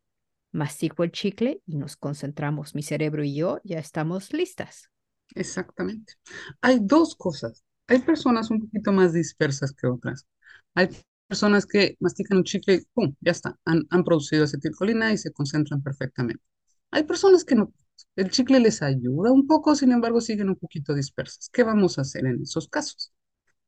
mastico 0.51 1.03
el 1.03 1.11
chicle 1.11 1.63
y 1.65 1.77
nos 1.77 1.97
concentramos. 1.97 2.75
Mi 2.75 2.83
cerebro 2.83 3.23
y 3.23 3.33
yo 3.33 3.59
ya 3.63 3.79
estamos 3.79 4.31
listas. 4.33 4.91
Exactamente. 5.33 6.13
Hay 6.61 6.77
dos 6.79 7.15
cosas. 7.15 7.63
Hay 7.87 7.97
personas 8.03 8.51
un 8.51 8.59
poquito 8.59 8.91
más 8.91 9.13
dispersas 9.13 9.71
que 9.73 9.87
otras. 9.87 10.27
Hay 10.75 10.89
personas 11.25 11.65
que 11.65 11.95
mastican 12.01 12.37
un 12.37 12.43
chicle 12.43 12.75
y 12.75 12.85
¡pum! 12.93 13.15
Ya 13.19 13.31
está. 13.31 13.57
Han, 13.65 13.87
han 13.89 14.03
producido 14.03 14.43
acetilcolina 14.43 15.11
y 15.11 15.17
se 15.17 15.31
concentran 15.31 15.81
perfectamente. 15.81 16.43
Hay 16.91 17.03
personas 17.03 17.43
que 17.45 17.55
no. 17.55 17.73
El 18.15 18.31
chicle 18.31 18.59
les 18.59 18.81
ayuda 18.81 19.31
un 19.31 19.47
poco, 19.47 19.75
sin 19.75 19.91
embargo, 19.91 20.21
siguen 20.21 20.49
un 20.49 20.55
poquito 20.55 20.93
dispersas. 20.93 21.49
¿Qué 21.51 21.63
vamos 21.63 21.97
a 21.97 22.01
hacer 22.01 22.25
en 22.25 22.41
esos 22.41 22.67
casos? 22.69 23.11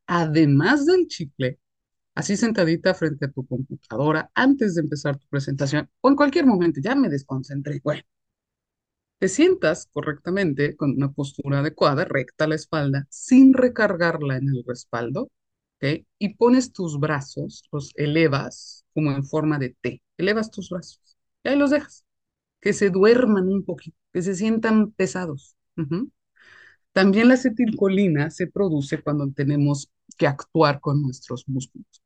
Además 0.07 0.85
del 0.87 1.07
chicle, 1.07 1.59
así 2.15 2.37
sentadita 2.37 2.93
frente 2.95 3.25
a 3.27 3.31
tu 3.31 3.45
computadora, 3.47 4.31
antes 4.35 4.75
de 4.75 4.81
empezar 4.83 5.17
tu 5.17 5.27
presentación, 5.29 5.89
o 6.01 6.09
en 6.09 6.15
cualquier 6.17 6.45
momento, 6.47 6.81
ya 6.83 6.95
me 6.95 7.09
desconcentré. 7.09 7.81
Bueno, 7.83 8.03
te 9.19 9.27
sientas 9.27 9.87
correctamente 9.91 10.75
con 10.75 10.91
una 10.91 11.11
postura 11.11 11.59
adecuada, 11.59 12.05
recta 12.05 12.47
la 12.47 12.55
espalda, 12.55 13.05
sin 13.09 13.53
recargarla 13.53 14.37
en 14.37 14.47
el 14.49 14.63
respaldo, 14.65 15.23
¿ok? 15.81 16.05
Y 16.19 16.35
pones 16.35 16.71
tus 16.73 16.99
brazos, 16.99 17.63
los 17.71 17.91
elevas 17.95 18.85
como 18.93 19.11
en 19.11 19.23
forma 19.25 19.59
de 19.59 19.75
T. 19.81 20.01
Elevas 20.17 20.51
tus 20.51 20.69
brazos 20.69 21.01
y 21.43 21.49
ahí 21.49 21.55
los 21.57 21.71
dejas 21.71 22.05
que 22.61 22.73
se 22.73 22.89
duerman 22.89 23.47
un 23.47 23.63
poquito, 23.63 23.97
que 24.13 24.21
se 24.21 24.35
sientan 24.35 24.91
pesados. 24.91 25.55
También 26.93 27.27
la 27.29 27.35
acetilcolina 27.35 28.29
se 28.29 28.47
produce 28.47 29.01
cuando 29.01 29.31
tenemos 29.31 29.89
que 30.17 30.27
actuar 30.27 30.79
con 30.81 31.01
nuestros 31.01 31.47
músculos. 31.47 32.01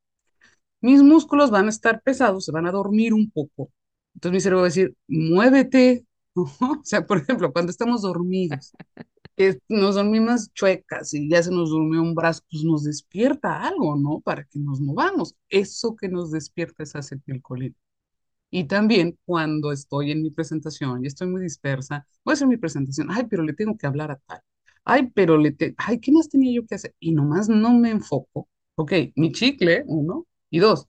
Mis 0.82 1.02
músculos 1.02 1.50
van 1.52 1.68
a 1.68 1.70
estar 1.70 2.02
pesados, 2.02 2.46
se 2.46 2.52
van 2.52 2.68
a 2.68 2.72
dormir 2.72 3.14
un 3.14 3.32
poco. 3.32 3.72
Entonces 4.16 4.34
mi 4.36 4.42
cerebro 4.42 4.62
va 4.62 4.66
a 4.66 4.70
decir, 4.70 4.96
muévete. 5.08 6.06
o 6.36 6.82
sea, 6.84 7.06
por 7.06 7.20
ejemplo, 7.20 7.52
cuando 7.54 7.72
estamos 7.72 8.02
dormidos, 8.02 8.74
que 9.36 9.60
nos 9.70 9.96
dormimos 9.96 10.52
chuecas 10.54 11.14
y 11.14 11.30
ya 11.30 11.42
se 11.44 11.52
nos 11.52 11.70
durmió 11.70 12.02
un 12.02 12.16
brazo, 12.16 12.42
pues 12.52 12.64
nos 12.64 12.84
despierta 12.84 13.64
algo, 13.64 13.96
¿no? 13.96 14.20
Para 14.22 14.44
que 14.46 14.60
nos 14.60 14.80
movamos. 14.82 15.36
Eso 15.50 15.96
que 15.96 16.10
nos 16.10 16.32
despierta 16.32 16.84
es 16.84 16.96
acetilcolina. 16.96 17.76
Y 18.56 18.66
también 18.66 19.18
cuando 19.26 19.72
estoy 19.72 20.12
en 20.12 20.22
mi 20.22 20.30
presentación 20.30 21.04
y 21.04 21.08
estoy 21.08 21.28
muy 21.28 21.42
dispersa, 21.42 22.06
voy 22.24 22.34
a 22.34 22.36
hacer 22.36 22.48
mi 22.48 22.58
presentación, 22.58 23.08
ay, 23.10 23.26
pero 23.28 23.42
le 23.42 23.54
tengo 23.54 23.76
que 23.76 23.88
hablar 23.88 24.12
a 24.12 24.18
tal, 24.28 24.42
ay, 24.86 25.10
pero 25.16 25.40
le, 25.40 25.54
te... 25.54 25.74
ay, 25.78 26.00
¿qué 26.00 26.12
más 26.12 26.30
tenía 26.30 26.54
yo 26.54 26.64
que 26.68 26.76
hacer? 26.76 26.94
Y 27.00 27.14
nomás 27.14 27.50
no 27.50 27.74
me 27.74 27.90
enfoco, 27.90 28.48
ok, 28.76 28.94
mi 29.16 29.32
chicle, 29.32 29.84
uno, 29.88 30.28
y 30.52 30.60
dos, 30.60 30.88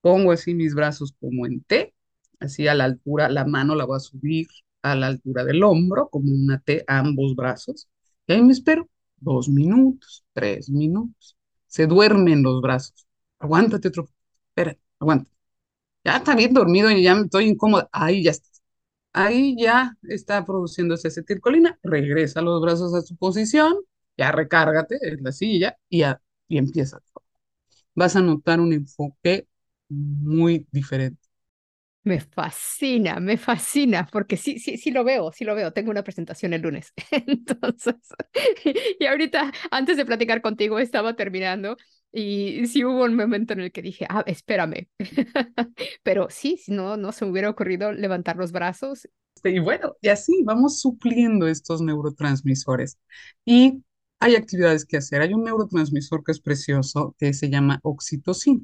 pongo 0.00 0.32
así 0.32 0.54
mis 0.54 0.74
brazos 0.74 1.14
como 1.20 1.44
en 1.46 1.62
T, 1.64 1.94
así 2.40 2.66
a 2.66 2.74
la 2.74 2.84
altura, 2.84 3.28
la 3.28 3.44
mano 3.44 3.74
la 3.74 3.84
voy 3.84 3.98
a 3.98 4.00
subir 4.00 4.46
a 4.80 4.94
la 4.96 5.08
altura 5.08 5.44
del 5.44 5.62
hombro, 5.64 6.08
como 6.08 6.32
una 6.32 6.60
T, 6.60 6.82
ambos 6.86 7.36
brazos, 7.36 7.88
y 8.26 8.32
ahí 8.32 8.42
me 8.42 8.52
espero 8.52 8.88
dos 9.18 9.50
minutos, 9.50 10.24
tres 10.32 10.70
minutos, 10.70 11.36
se 11.66 11.86
duermen 11.86 12.42
los 12.42 12.62
brazos, 12.62 13.06
aguántate 13.38 13.88
otro, 13.88 14.08
espera, 14.48 14.78
aguanta 14.98 15.30
ya 16.04 16.16
está 16.18 16.34
bien 16.36 16.52
dormido 16.54 16.90
y 16.90 17.02
ya 17.02 17.12
estoy 17.14 17.46
incómoda. 17.48 17.88
Ahí 17.92 18.22
ya 18.24 18.30
está. 18.32 18.48
Ahí 19.14 19.56
ya 19.58 19.94
está 20.04 20.44
produciéndose 20.44 21.08
acetilcolina. 21.08 21.78
Regresa 21.82 22.42
los 22.42 22.62
brazos 22.62 22.94
a 22.94 23.02
su 23.02 23.16
posición, 23.16 23.76
ya 24.16 24.32
recárgate 24.32 24.98
en 25.02 25.22
la 25.24 25.32
silla 25.32 25.76
y, 25.88 26.00
ya, 26.00 26.20
y 26.48 26.58
empieza. 26.58 27.00
Vas 27.94 28.16
a 28.16 28.20
notar 28.22 28.60
un 28.60 28.72
enfoque 28.72 29.48
muy 29.88 30.66
diferente. 30.72 31.20
Me 32.04 32.18
fascina, 32.20 33.20
me 33.20 33.36
fascina, 33.36 34.08
porque 34.10 34.36
sí, 34.36 34.58
sí, 34.58 34.76
sí 34.76 34.90
lo 34.90 35.04
veo, 35.04 35.30
sí 35.30 35.44
lo 35.44 35.54
veo. 35.54 35.72
Tengo 35.72 35.92
una 35.92 36.02
presentación 36.02 36.52
el 36.52 36.60
lunes. 36.62 36.92
Entonces, 37.12 37.94
y 38.98 39.06
ahorita, 39.06 39.52
antes 39.70 39.96
de 39.96 40.04
platicar 40.04 40.42
contigo, 40.42 40.80
estaba 40.80 41.14
terminando 41.14 41.76
y 42.12 42.66
sí 42.66 42.84
hubo 42.84 43.04
un 43.04 43.16
momento 43.16 43.54
en 43.54 43.60
el 43.60 43.72
que 43.72 43.82
dije, 43.82 44.06
ah, 44.08 44.22
espérame. 44.26 44.88
Pero 46.02 46.28
sí, 46.30 46.58
si 46.58 46.72
no, 46.72 46.96
no 46.96 47.12
se 47.12 47.24
me 47.24 47.30
hubiera 47.30 47.50
ocurrido 47.50 47.92
levantar 47.92 48.36
los 48.36 48.52
brazos. 48.52 49.08
Y 49.44 49.58
bueno, 49.58 49.96
y 50.00 50.08
así 50.08 50.42
vamos 50.44 50.80
supliendo 50.80 51.48
estos 51.48 51.80
neurotransmisores. 51.80 52.98
Y 53.44 53.82
hay 54.20 54.36
actividades 54.36 54.84
que 54.84 54.98
hacer. 54.98 55.22
Hay 55.22 55.34
un 55.34 55.44
neurotransmisor 55.44 56.22
que 56.22 56.32
es 56.32 56.40
precioso, 56.40 57.16
que 57.18 57.32
se 57.32 57.50
llama 57.50 57.80
oxitocina. 57.82 58.62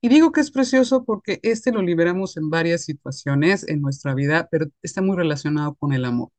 Y 0.00 0.08
digo 0.08 0.32
que 0.32 0.40
es 0.40 0.50
precioso 0.50 1.04
porque 1.04 1.38
este 1.42 1.70
lo 1.72 1.82
liberamos 1.82 2.36
en 2.36 2.50
varias 2.50 2.84
situaciones 2.84 3.68
en 3.68 3.80
nuestra 3.80 4.14
vida, 4.14 4.48
pero 4.50 4.66
está 4.82 5.00
muy 5.00 5.16
relacionado 5.16 5.74
con 5.76 5.92
el 5.92 6.04
amor. 6.04 6.30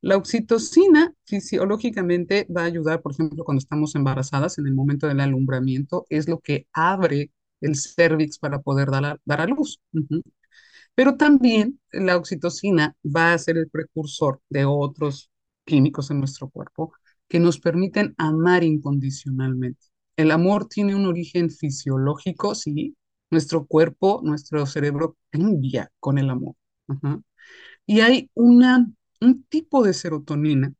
La 0.00 0.16
oxitocina 0.16 1.12
fisiológicamente 1.24 2.46
va 2.54 2.62
a 2.62 2.66
ayudar, 2.66 3.02
por 3.02 3.12
ejemplo, 3.12 3.44
cuando 3.44 3.58
estamos 3.60 3.94
embarazadas, 3.94 4.58
en 4.58 4.66
el 4.66 4.74
momento 4.74 5.08
del 5.08 5.20
alumbramiento, 5.20 6.06
es 6.08 6.28
lo 6.28 6.38
que 6.40 6.66
abre 6.72 7.32
el 7.60 7.74
cervix 7.76 8.38
para 8.38 8.60
poder 8.60 8.90
dar 8.90 9.04
a, 9.04 9.18
dar 9.24 9.40
a 9.40 9.46
luz. 9.46 9.80
Pero 10.94 11.16
también 11.16 11.80
la 11.92 12.16
oxitocina 12.16 12.96
va 13.04 13.32
a 13.32 13.38
ser 13.38 13.56
el 13.58 13.68
precursor 13.70 14.40
de 14.48 14.64
otros 14.64 15.30
químicos 15.64 16.10
en 16.10 16.18
nuestro 16.18 16.48
cuerpo 16.48 16.92
que 17.28 17.40
nos 17.40 17.58
permiten 17.60 18.14
amar 18.18 18.64
incondicionalmente. 18.64 19.86
El 20.16 20.30
amor 20.30 20.66
tiene 20.66 20.94
un 20.94 21.06
origen 21.06 21.50
fisiológico, 21.50 22.54
sí. 22.54 22.96
Nuestro 23.30 23.66
cuerpo, 23.66 24.20
nuestro 24.24 24.64
cerebro 24.66 25.16
cambia 25.30 25.90
con 26.00 26.18
el 26.18 26.30
amor. 26.30 26.54
Y 27.86 28.00
hay 28.00 28.30
una 28.34 28.86
un 29.20 29.44
tipo 29.44 29.82
de 29.84 29.94
serotonina 29.94 30.74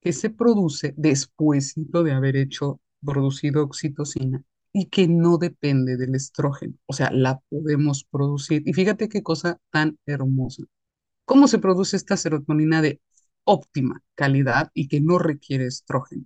que 0.00 0.12
se 0.12 0.30
produce 0.30 0.94
después 0.96 1.74
de 1.76 2.12
haber 2.12 2.36
hecho, 2.36 2.80
producido 3.04 3.62
oxitocina 3.64 4.42
y 4.72 4.86
que 4.86 5.08
no 5.08 5.38
depende 5.38 5.96
del 5.96 6.14
estrógeno. 6.14 6.74
O 6.86 6.92
sea, 6.92 7.10
la 7.12 7.40
podemos 7.48 8.04
producir. 8.04 8.62
Y 8.66 8.72
fíjate 8.74 9.08
qué 9.08 9.22
cosa 9.22 9.60
tan 9.70 9.98
hermosa. 10.06 10.64
¿Cómo 11.24 11.48
se 11.48 11.58
produce 11.58 11.96
esta 11.96 12.16
serotonina 12.16 12.82
de 12.82 13.00
óptima 13.44 14.02
calidad 14.14 14.70
y 14.74 14.88
que 14.88 15.00
no 15.00 15.18
requiere 15.18 15.66
estrógeno? 15.66 16.24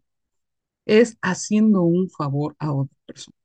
Es 0.87 1.19
haciendo 1.23 1.83
un 1.83 2.11
favor 2.11 2.57
a 2.59 2.73
otra 2.73 2.97
persona. 3.07 3.37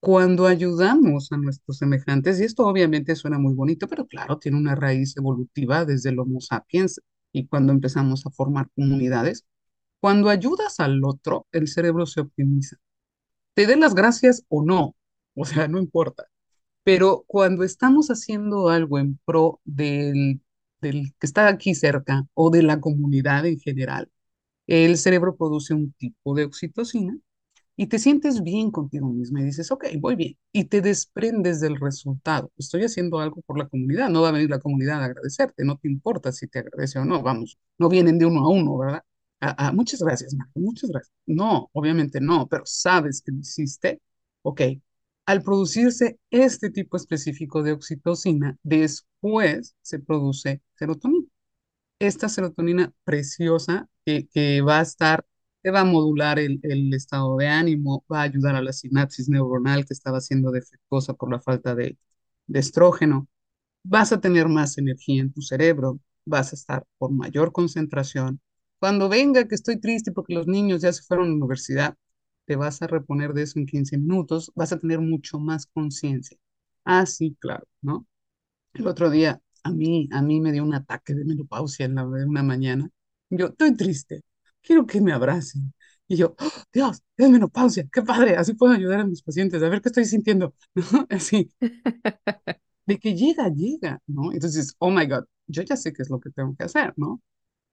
Cuando 0.00 0.46
ayudamos 0.46 1.30
a 1.32 1.36
nuestros 1.36 1.78
semejantes, 1.78 2.40
y 2.40 2.44
esto 2.44 2.66
obviamente 2.66 3.14
suena 3.16 3.38
muy 3.38 3.54
bonito, 3.54 3.86
pero 3.86 4.06
claro, 4.06 4.38
tiene 4.38 4.58
una 4.58 4.74
raíz 4.74 5.16
evolutiva 5.16 5.84
desde 5.84 6.10
el 6.10 6.18
Homo 6.18 6.40
sapiens 6.40 7.00
y 7.32 7.46
cuando 7.46 7.72
empezamos 7.72 8.26
a 8.26 8.30
formar 8.30 8.70
comunidades, 8.74 9.44
cuando 10.00 10.30
ayudas 10.30 10.80
al 10.80 11.04
otro, 11.04 11.46
el 11.52 11.68
cerebro 11.68 12.06
se 12.06 12.22
optimiza. 12.22 12.76
Te 13.54 13.66
den 13.66 13.80
las 13.80 13.94
gracias 13.94 14.44
o 14.48 14.64
no, 14.64 14.96
o 15.34 15.44
sea, 15.44 15.68
no 15.68 15.78
importa. 15.78 16.24
Pero 16.84 17.24
cuando 17.26 17.64
estamos 17.64 18.08
haciendo 18.08 18.68
algo 18.70 18.98
en 18.98 19.18
pro 19.26 19.60
del, 19.64 20.40
del 20.80 21.14
que 21.18 21.26
está 21.26 21.48
aquí 21.48 21.74
cerca 21.74 22.26
o 22.34 22.50
de 22.50 22.62
la 22.62 22.80
comunidad 22.80 23.46
en 23.46 23.58
general, 23.60 24.10
el 24.66 24.98
cerebro 24.98 25.36
produce 25.36 25.74
un 25.74 25.92
tipo 25.94 26.34
de 26.34 26.44
oxitocina 26.44 27.18
y 27.76 27.86
te 27.86 27.98
sientes 27.98 28.42
bien 28.42 28.70
contigo 28.70 29.08
misma 29.08 29.40
y 29.40 29.44
dices, 29.44 29.70
ok, 29.70 29.86
voy 29.98 30.16
bien, 30.16 30.38
y 30.52 30.64
te 30.64 30.80
desprendes 30.82 31.60
del 31.60 31.78
resultado. 31.80 32.52
Estoy 32.58 32.84
haciendo 32.84 33.18
algo 33.20 33.40
por 33.42 33.58
la 33.58 33.68
comunidad, 33.68 34.10
no 34.10 34.22
va 34.22 34.28
a 34.28 34.32
venir 34.32 34.50
la 34.50 34.60
comunidad 34.60 35.02
a 35.02 35.06
agradecerte, 35.06 35.64
no 35.64 35.78
te 35.78 35.88
importa 35.88 36.32
si 36.32 36.46
te 36.48 36.60
agradece 36.60 36.98
o 36.98 37.04
no, 37.04 37.22
vamos, 37.22 37.58
no 37.78 37.88
vienen 37.88 38.18
de 38.18 38.26
uno 38.26 38.40
a 38.44 38.48
uno, 38.50 38.76
¿verdad? 38.78 39.02
Ah, 39.40 39.72
muchas 39.72 40.02
gracias, 40.02 40.34
Marco, 40.34 40.60
muchas 40.60 40.90
gracias. 40.90 41.14
No, 41.26 41.70
obviamente 41.72 42.20
no, 42.20 42.46
pero 42.46 42.62
sabes 42.66 43.22
que 43.22 43.32
lo 43.32 43.38
hiciste, 43.38 44.00
ok. 44.42 44.60
Al 45.26 45.42
producirse 45.42 46.18
este 46.30 46.70
tipo 46.70 46.96
específico 46.96 47.62
de 47.62 47.72
oxitocina, 47.72 48.58
después 48.62 49.76
se 49.80 49.98
produce 50.00 50.60
serotonina. 50.74 51.26
Esta 51.98 52.28
serotonina 52.28 52.92
preciosa 53.04 53.88
que, 54.04 54.26
que 54.28 54.62
va 54.62 54.80
a 54.80 54.82
estar 54.82 55.24
te 55.62 55.70
va 55.70 55.80
a 55.80 55.84
modular 55.84 56.38
el, 56.38 56.94
estado 56.94 57.36
de 57.36 57.48
ánimo, 57.48 58.04
va 58.10 58.20
a 58.20 58.22
ayudar 58.24 58.56
a 58.56 58.62
la 58.62 58.72
sinapsis 58.72 59.28
neuronal 59.28 59.84
que 59.86 59.94
estaba 59.94 60.20
siendo 60.20 60.50
defectuosa 60.50 61.14
por 61.14 61.30
la 61.30 61.40
falta 61.40 61.74
de, 61.74 61.98
estrógeno. 62.52 63.28
Vas 63.84 64.12
a 64.12 64.20
tener 64.20 64.48
más 64.48 64.78
energía 64.78 65.22
en 65.22 65.32
tu 65.32 65.42
cerebro, 65.42 66.00
vas 66.26 66.52
a 66.52 66.56
estar 66.56 66.86
por 66.98 67.12
mayor 67.12 67.52
concentración. 67.52 68.40
Cuando 68.78 69.08
venga 69.08 69.46
que 69.48 69.54
estoy 69.54 69.78
triste 69.80 70.12
porque 70.12 70.34
los 70.34 70.46
niños 70.46 70.82
ya 70.82 70.92
se 70.92 71.02
fueron 71.02 71.26
a 71.26 71.28
la 71.30 71.36
universidad, 71.36 71.96
te 72.46 72.56
vas 72.56 72.82
a 72.82 72.86
reponer 72.88 73.32
de 73.34 73.42
eso 73.42 73.58
en 73.58 73.66
15 73.66 73.98
minutos, 73.98 74.52
vas 74.54 74.72
a 74.72 74.80
tener 74.80 75.00
mucho 75.00 75.38
más 75.38 75.66
conciencia. 75.66 76.38
Ah, 76.84 77.06
sí, 77.06 77.36
claro, 77.40 77.66
¿no? 77.82 78.06
El 78.74 78.86
otro 78.88 79.10
día 79.10 79.40
A 79.64 79.70
mí, 79.72 80.08
a 80.12 80.22
mí 80.22 80.40
me 80.40 80.52
dio 80.52 80.64
un 80.64 80.74
ataque 80.74 81.14
de 81.14 81.24
menopausia 81.24 81.86
en 81.86 81.96
la, 81.96 82.04
una 82.06 82.42
mañana. 82.42 82.90
Yo 83.30 83.48
estoy 83.48 83.76
triste, 83.76 84.22
quiero 84.62 84.86
que 84.86 85.00
me 85.00 85.12
abracen. 85.12 85.72
Y 86.08 86.16
yo, 86.16 86.34
¡Oh, 86.40 86.50
Dios, 86.72 87.02
es 87.16 87.30
menopausia, 87.30 87.86
qué 87.92 88.02
padre, 88.02 88.36
así 88.36 88.54
puedo 88.54 88.72
ayudar 88.74 89.00
a 89.00 89.04
mis 89.06 89.22
pacientes 89.22 89.62
a 89.62 89.68
ver 89.68 89.80
qué 89.80 89.88
estoy 89.90 90.04
sintiendo, 90.04 90.54
¿no? 90.74 91.06
Así, 91.10 91.52
de 92.86 92.98
que 92.98 93.14
llega, 93.14 93.48
llega, 93.48 94.00
¿no? 94.06 94.32
Entonces, 94.32 94.74
oh 94.78 94.90
my 94.90 95.06
God, 95.06 95.24
yo 95.46 95.62
ya 95.62 95.76
sé 95.76 95.92
qué 95.92 96.02
es 96.02 96.10
lo 96.10 96.20
que 96.20 96.30
tengo 96.30 96.54
que 96.56 96.64
hacer, 96.64 96.92
¿no? 96.96 97.20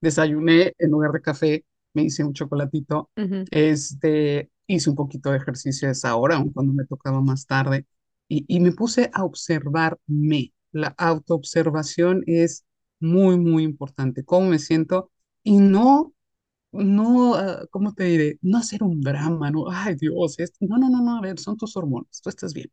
Desayuné 0.02 0.74
en 0.80 0.92
lugar 0.92 1.12
de 1.12 1.22
café, 1.22 1.66
me 1.94 2.04
hice 2.04 2.24
un 2.24 2.34
chocolatito, 2.34 3.12
Ujú. 3.18 3.46
este, 3.52 4.52
hice 4.68 4.90
un 4.90 4.96
poquito 4.96 5.32
de 5.32 5.38
ejercicio 5.38 5.88
a 5.90 5.92
esa 5.92 6.16
hora, 6.16 6.38
aun 6.38 6.52
cuando 6.54 6.74
me 6.74 6.86
tocaba 6.86 7.22
más 7.22 7.46
tarde, 7.48 7.86
y, 8.30 8.46
y 8.48 8.60
me 8.60 8.72
puse 8.74 9.10
a 9.14 9.24
observarme. 9.26 10.54
La 10.72 10.90
autoobservación 10.98 12.24
es 12.28 12.66
muy, 13.00 13.38
muy 13.38 13.64
importante. 13.64 14.24
¿Cómo 14.26 14.50
me 14.50 14.60
siento? 14.60 15.12
Y 15.44 15.58
no, 15.60 16.14
no, 16.72 17.36
ah, 17.36 17.66
¿cómo 17.72 17.94
te 17.94 18.04
diré? 18.06 18.38
No 18.42 18.58
hacer 18.60 18.84
un 18.84 19.02
drama, 19.02 19.52
¿no? 19.52 19.66
Ay, 19.72 19.96
Dios, 19.96 20.40
esto. 20.40 20.58
No, 20.68 20.78
no, 20.78 20.90
no, 20.90 21.02
no, 21.02 21.18
a 21.18 21.22
ver, 21.22 21.40
son 21.40 21.58
tus 21.58 21.76
hormonas, 21.78 22.22
tú 22.22 22.30
estás 22.30 22.54
bien. 22.54 22.72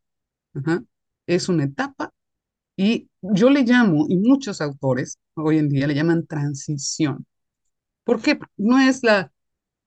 Ajá. 0.54 0.84
Es 1.26 1.48
una 1.48 1.64
etapa 1.64 2.12
y 2.76 3.10
yo 3.22 3.50
le 3.50 3.62
llamo, 3.64 4.06
y 4.08 4.16
muchos 4.18 4.60
autores 4.62 5.18
hoy 5.36 5.58
en 5.58 5.68
día 5.70 5.86
le 5.88 5.94
llaman 5.94 6.26
transición. 6.26 7.26
¿Por 8.04 8.20
qué? 8.22 8.38
No 8.56 8.78
es 8.78 9.02
la, 9.02 9.32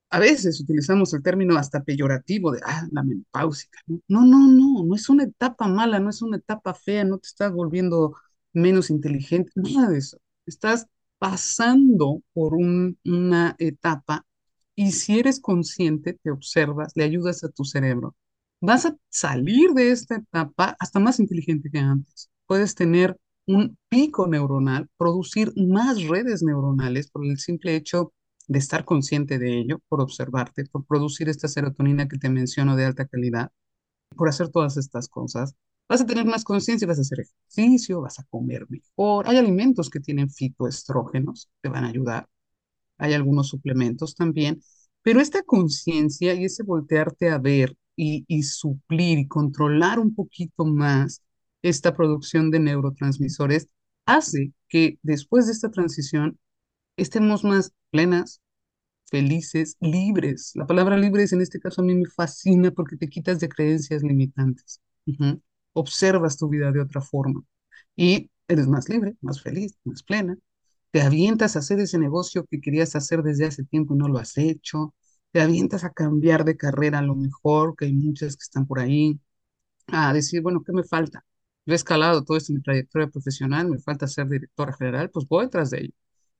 a 0.09 0.19
veces 0.19 0.61
utilizamos 0.61 1.13
el 1.13 1.23
término 1.23 1.57
hasta 1.57 1.83
peyorativo 1.83 2.51
de, 2.51 2.61
ah, 2.65 2.87
la 2.91 3.03
menopáusica. 3.03 3.79
No, 3.87 3.99
no, 4.09 4.25
no, 4.25 4.47
no, 4.49 4.85
no 4.85 4.95
es 4.95 5.09
una 5.09 5.23
etapa 5.25 5.67
mala, 5.67 5.99
no 5.99 6.09
es 6.09 6.21
una 6.21 6.37
etapa 6.37 6.73
fea, 6.73 7.03
no 7.05 7.19
te 7.19 7.27
estás 7.27 7.51
volviendo 7.53 8.15
menos 8.53 8.89
inteligente, 8.91 9.51
nada 9.55 9.89
de 9.89 9.99
eso. 9.99 10.17
Estás 10.45 10.87
pasando 11.19 12.21
por 12.33 12.53
un- 12.55 12.97
una 13.05 13.55
etapa 13.59 14.25
y 14.75 14.91
si 14.91 15.19
eres 15.19 15.39
consciente, 15.39 16.13
te 16.13 16.31
observas, 16.31 16.93
le 16.95 17.03
ayudas 17.03 17.43
a 17.43 17.49
tu 17.49 17.63
cerebro, 17.65 18.15
vas 18.61 18.85
a 18.85 18.95
salir 19.09 19.71
de 19.71 19.91
esta 19.91 20.15
etapa 20.17 20.75
hasta 20.79 20.99
más 20.99 21.19
inteligente 21.19 21.69
que 21.71 21.79
antes. 21.79 22.29
Puedes 22.45 22.75
tener 22.75 23.17
un 23.47 23.77
pico 23.89 24.27
neuronal, 24.27 24.87
producir 24.97 25.53
más 25.55 26.03
redes 26.03 26.43
neuronales 26.43 27.09
por 27.09 27.25
el 27.25 27.37
simple 27.39 27.75
hecho 27.75 28.13
de 28.47 28.59
estar 28.59 28.85
consciente 28.85 29.39
de 29.39 29.57
ello, 29.59 29.79
por 29.89 30.01
observarte, 30.01 30.65
por 30.65 30.85
producir 30.85 31.29
esta 31.29 31.47
serotonina 31.47 32.07
que 32.07 32.17
te 32.17 32.29
menciono 32.29 32.75
de 32.75 32.85
alta 32.85 33.05
calidad, 33.07 33.51
por 34.17 34.29
hacer 34.29 34.49
todas 34.49 34.77
estas 34.77 35.07
cosas. 35.09 35.55
Vas 35.89 36.01
a 36.01 36.05
tener 36.05 36.25
más 36.25 36.43
conciencia, 36.43 36.87
vas 36.87 36.97
a 36.99 37.01
hacer 37.01 37.19
ejercicio, 37.21 38.01
vas 38.01 38.19
a 38.19 38.23
comer 38.25 38.65
mejor. 38.69 39.27
Hay 39.29 39.37
alimentos 39.37 39.89
que 39.89 39.99
tienen 40.01 40.29
fitoestrógenos, 40.29 41.49
te 41.61 41.69
van 41.69 41.85
a 41.85 41.89
ayudar 41.89 42.27
hay 42.97 43.13
algunos 43.13 43.47
suplementos 43.49 44.15
también, 44.15 44.61
pero 45.01 45.21
esta 45.21 45.43
conciencia 45.43 46.33
y 46.33 46.45
ese 46.45 46.63
voltearte 46.63 47.29
a 47.29 47.37
ver 47.37 47.75
y, 47.95 48.25
suplir 48.43 49.17
y 49.19 49.27
controlar 49.27 49.99
un 49.99 50.13
poquito 50.13 50.65
más 50.65 51.23
esta 51.63 51.95
producción 51.95 52.51
de 52.51 52.59
neurotransmisores 52.59 53.67
hace 54.05 54.53
que 54.69 54.99
después 55.01 55.47
de 55.47 55.53
esta 55.53 55.71
transición 55.71 56.37
estemos 56.97 57.43
más 57.43 57.73
plenas, 57.91 58.41
felices, 59.11 59.77
libres. 59.81 60.51
La 60.55 60.67
palabra 60.67 60.97
libres 60.97 61.33
en 61.33 61.41
este 61.41 61.59
caso 61.59 61.81
a 61.81 61.85
mí 61.85 61.95
me 61.95 62.05
fascina 62.15 62.71
porque 62.71 62.97
te 62.97 63.09
quitas 63.09 63.39
de 63.39 63.49
creencias 63.49 64.03
limitantes. 64.03 64.81
Ujú. 65.07 65.41
Observas 65.77 66.37
tu 66.37 66.49
vida 66.49 66.71
de 66.71 66.81
otra 66.81 67.01
forma 67.01 67.43
y 67.95 68.31
eres 68.47 68.67
más 68.67 68.89
libre, 68.89 69.15
más 69.21 69.41
feliz, 69.41 69.77
más 69.85 70.03
plena 70.03 70.37
te 70.91 71.01
avientas 71.03 71.55
a 71.55 71.59
hacer 71.59 71.79
ese 71.79 71.99
negocio 71.99 72.45
que 72.49 72.61
querías 72.61 72.95
hacer 72.95 73.23
desde 73.23 73.45
hace 73.45 73.63
tiempo 73.63 73.93
y 73.95 73.99
no 73.99 74.07
lo 74.07 74.19
has 74.19 74.37
hecho, 74.39 74.95
te 75.31 75.41
avientas 75.41 75.83
a 75.83 75.91
cambiar 75.91 76.45
de 76.45 76.57
carrera 76.57 76.99
a 76.99 77.01
lo 77.03 77.15
mejor, 77.15 77.75
que 77.77 77.85
hay 77.85 77.93
muchas 77.93 78.35
que 78.37 78.43
están 78.43 78.65
por 78.67 78.79
ahí, 78.79 79.19
a 79.87 80.13
decir, 80.13 80.41
bueno, 80.41 80.63
¿qué 80.65 80.71
me 80.73 80.83
falta? 80.83 81.25
Yo 81.65 81.73
he 81.73 81.75
escalado 81.75 82.23
todo 82.23 82.37
esto 82.37 82.51
en 82.53 82.57
mi 82.57 82.63
trayectoria 82.63 83.07
profesional, 83.09 83.69
me 83.69 83.79
falta 83.79 84.07
ser 84.07 84.27
directora 84.29 84.73
general, 84.73 85.09
pues 85.11 85.27
voy 85.27 85.45
detrás 85.45 85.71
de 85.71 85.79
ello. 85.81 85.93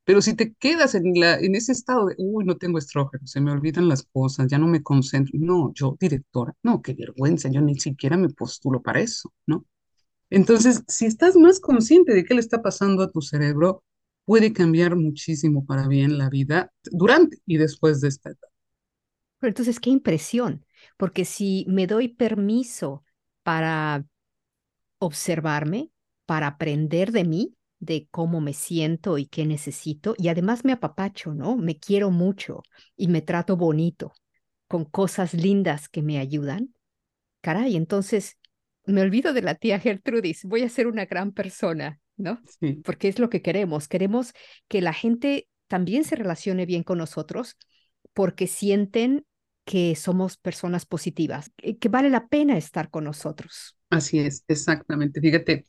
Pero 0.08 0.22
si 0.24 0.36
te 0.36 0.54
quedas 0.56 0.96
en, 0.96 1.20
la, 1.20 1.36
en 1.40 1.56
ese 1.56 1.74
estado 1.74 2.08
de, 2.08 2.16
uy, 2.18 2.46
no 2.46 2.58
tengo 2.58 2.78
estrógeno, 2.80 3.28
se 3.28 3.42
me 3.42 3.52
olvidan 3.52 3.90
las 3.90 4.04
cosas, 4.04 4.48
ya 4.50 4.58
no 4.58 4.68
me 4.68 4.82
concentro, 4.82 5.34
no, 5.40 5.74
yo 5.76 5.98
directora, 6.00 6.56
no, 6.64 6.82
qué 6.82 6.94
vergüenza, 6.94 7.50
yo 7.52 7.62
ni 7.62 7.78
siquiera 7.80 8.18
me 8.18 8.30
postulo 8.30 8.82
para 8.82 9.02
eso, 9.02 9.34
¿no? 9.48 9.66
Entonces, 10.30 10.84
si 10.88 11.06
estás 11.06 11.36
más 11.38 11.60
consciente 11.60 12.14
de 12.14 12.26
qué 12.26 12.34
le 12.36 12.42
está 12.42 12.62
pasando 12.62 13.04
a 13.04 13.12
tu 13.12 13.22
cerebro, 13.22 13.84
puede 14.26 14.54
cambiar 14.54 14.96
muchísimo 14.96 15.66
para 15.66 15.88
bien 15.88 16.18
la 16.18 16.30
vida 16.30 16.72
durante 16.92 17.40
y 17.46 17.58
después 17.58 18.02
de 18.02 18.10
esta 18.10 18.32
etapa. 18.32 18.54
Pero 19.40 19.50
entonces, 19.50 19.80
qué 19.80 19.90
impresión, 19.90 20.66
porque 20.98 21.26
si 21.26 21.66
me 21.68 21.88
doy 21.88 22.10
permiso 22.10 23.04
para 23.44 24.06
observarme, 25.00 25.92
para 26.26 26.48
aprender 26.48 27.12
de 27.12 27.24
mí, 27.24 27.56
de 27.80 28.08
cómo 28.12 28.42
me 28.42 28.54
siento 28.54 29.18
y 29.18 29.28
qué 29.28 29.46
necesito, 29.46 30.16
y 30.18 30.30
además 30.30 30.66
me 30.66 30.72
apapacho, 30.74 31.34
¿no? 31.34 31.58
Me 31.58 31.80
quiero 31.80 32.12
mucho 32.12 32.64
y 32.96 33.08
me 33.08 33.22
trato 33.22 33.58
bonito, 33.58 34.14
con 34.68 34.86
cosas 34.86 35.34
lindas 35.34 35.90
que 35.90 36.02
me 36.02 36.20
ayudan. 36.20 36.74
Caray, 37.42 37.76
entonces 37.76 38.38
me 38.86 39.02
olvido 39.02 39.34
de 39.34 39.42
la 39.42 39.56
tía 39.56 39.80
Gertrudis, 39.80 40.44
voy 40.46 40.64
a 40.64 40.70
ser 40.70 40.88
una 40.88 41.06
gran 41.06 41.32
persona, 41.34 42.00
¿no? 42.18 42.42
Sí, 42.44 42.84
Porque 42.84 43.08
es 43.10 43.20
lo 43.20 43.30
que 43.30 43.42
queremos. 43.42 43.88
Queremos 43.88 44.34
que 44.68 44.82
la 44.82 44.94
gente 44.94 45.48
también 45.68 46.04
se 46.04 46.16
relacione 46.16 46.66
bien 46.66 46.84
con 46.84 46.98
nosotros 47.00 47.58
porque 48.14 48.48
sienten 48.48 49.26
que 49.66 49.96
somos 49.96 50.38
personas 50.38 50.86
positivas, 50.86 51.52
que 51.58 51.78
que 51.78 51.90
vale 51.90 52.10
la 52.10 52.28
pena 52.28 52.58
estar 52.58 52.90
con 52.90 53.04
nosotros. 53.04 53.76
así 53.90 54.20
es, 54.20 54.44
exactamente. 54.48 55.22
Fíjate, 55.22 55.66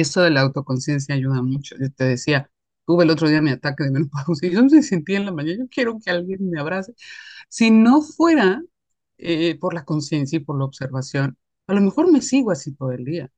esto 0.00 0.22
de 0.22 0.30
la 0.30 0.42
autoconciencia 0.42 1.14
ayuda 1.14 1.42
mucho. 1.42 1.76
Yo 1.80 1.90
te 1.92 2.04
decía, 2.04 2.50
tuve 2.86 3.04
el 3.04 3.10
otro 3.10 3.28
día 3.28 3.42
mi 3.42 3.50
ataque 3.50 3.84
de 3.84 3.90
menopausia 3.90 4.48
y 4.50 4.52
yo 4.54 4.64
me 4.64 4.82
sentía 4.82 5.18
en 5.18 5.26
la 5.26 5.32
mañana, 5.32 5.58
yo 5.64 5.68
quiero 5.70 5.98
que 6.00 6.10
alguien 6.10 6.50
me 6.50 6.60
abrace. 6.60 6.94
Si 7.48 7.70
no 7.70 8.02
fuera 8.02 8.62
eh, 9.18 9.58
por 9.58 9.74
la 9.74 9.84
conciencia 9.84 10.38
y 10.38 10.40
por 10.40 10.58
la 10.58 10.64
observación, 10.66 11.38
a 11.66 11.74
lo 11.74 11.80
mejor 11.82 12.10
me 12.12 12.22
sigo 12.22 12.50
así 12.52 12.72
todo 12.74 12.92
el 12.92 13.04
día. 13.04 13.30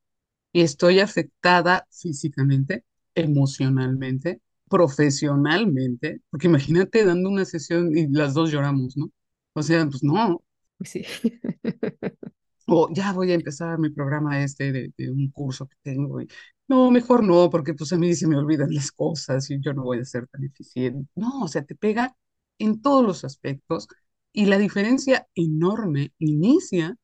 y 0.53 0.62
estoy 0.62 1.01
afectada 1.01 1.87
físicamente, 1.90 2.85
emocionalmente, 3.14 4.40
profesionalmente, 4.68 6.23
porque 6.31 6.49
imagínate 6.49 7.05
dando 7.05 7.29
una 7.31 7.44
sesión 7.44 7.96
y 7.96 8.09
las 8.09 8.35
dos 8.35 8.51
lloramos, 8.51 8.96
¿no? 8.96 9.11
O 9.55 9.62
sea, 9.62 9.87
pues 9.88 10.03
no, 10.03 10.42
Sí. 10.85 11.05
o 12.66 12.88
ya 12.92 13.12
voy 13.12 13.31
a 13.33 13.35
empezar 13.35 13.79
mi 13.79 13.90
programa 13.90 14.42
este 14.42 14.73
de, 14.73 14.92
de 14.96 15.11
un 15.11 15.31
curso 15.31 15.68
que 15.68 15.77
tengo 15.83 16.20
y 16.20 16.29
no, 16.68 16.90
mejor 16.90 17.25
no, 17.25 17.51
porque 17.51 17.75
pues 17.75 17.92
a 17.92 17.96
mí 17.99 18.14
se 18.14 18.29
me 18.29 18.37
olvidan 18.37 18.73
las 18.75 18.92
cosas 18.92 19.51
y 19.51 19.61
yo 19.61 19.73
no 19.75 19.83
voy 19.83 19.99
a 20.01 20.05
ser 20.05 20.29
tan 20.29 20.44
eficiente. 20.44 21.11
No, 21.16 21.42
o 21.42 21.49
sea, 21.49 21.64
te 21.64 21.75
pega 21.75 22.16
en 22.59 22.81
todos 22.81 23.05
los 23.05 23.25
aspectos 23.25 23.88
y 24.33 24.46
la 24.46 24.57
diferencia 24.59 25.27
enorme 25.35 26.12
inicia 26.18 26.96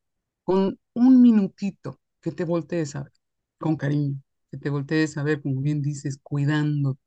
con 0.44 0.78
un 0.94 1.20
minutito 1.22 2.00
que 2.20 2.32
te 2.32 2.44
voltees 2.44 2.94
a 2.96 3.02
ver, 3.04 3.12
con 3.58 3.76
cariño, 3.76 4.20
que 4.50 4.58
te 4.58 4.70
voltees 4.70 5.16
a 5.18 5.22
ver, 5.24 5.42
como 5.42 5.60
bien 5.60 5.82
dices, 5.82 6.18
cuidándote, 6.22 7.00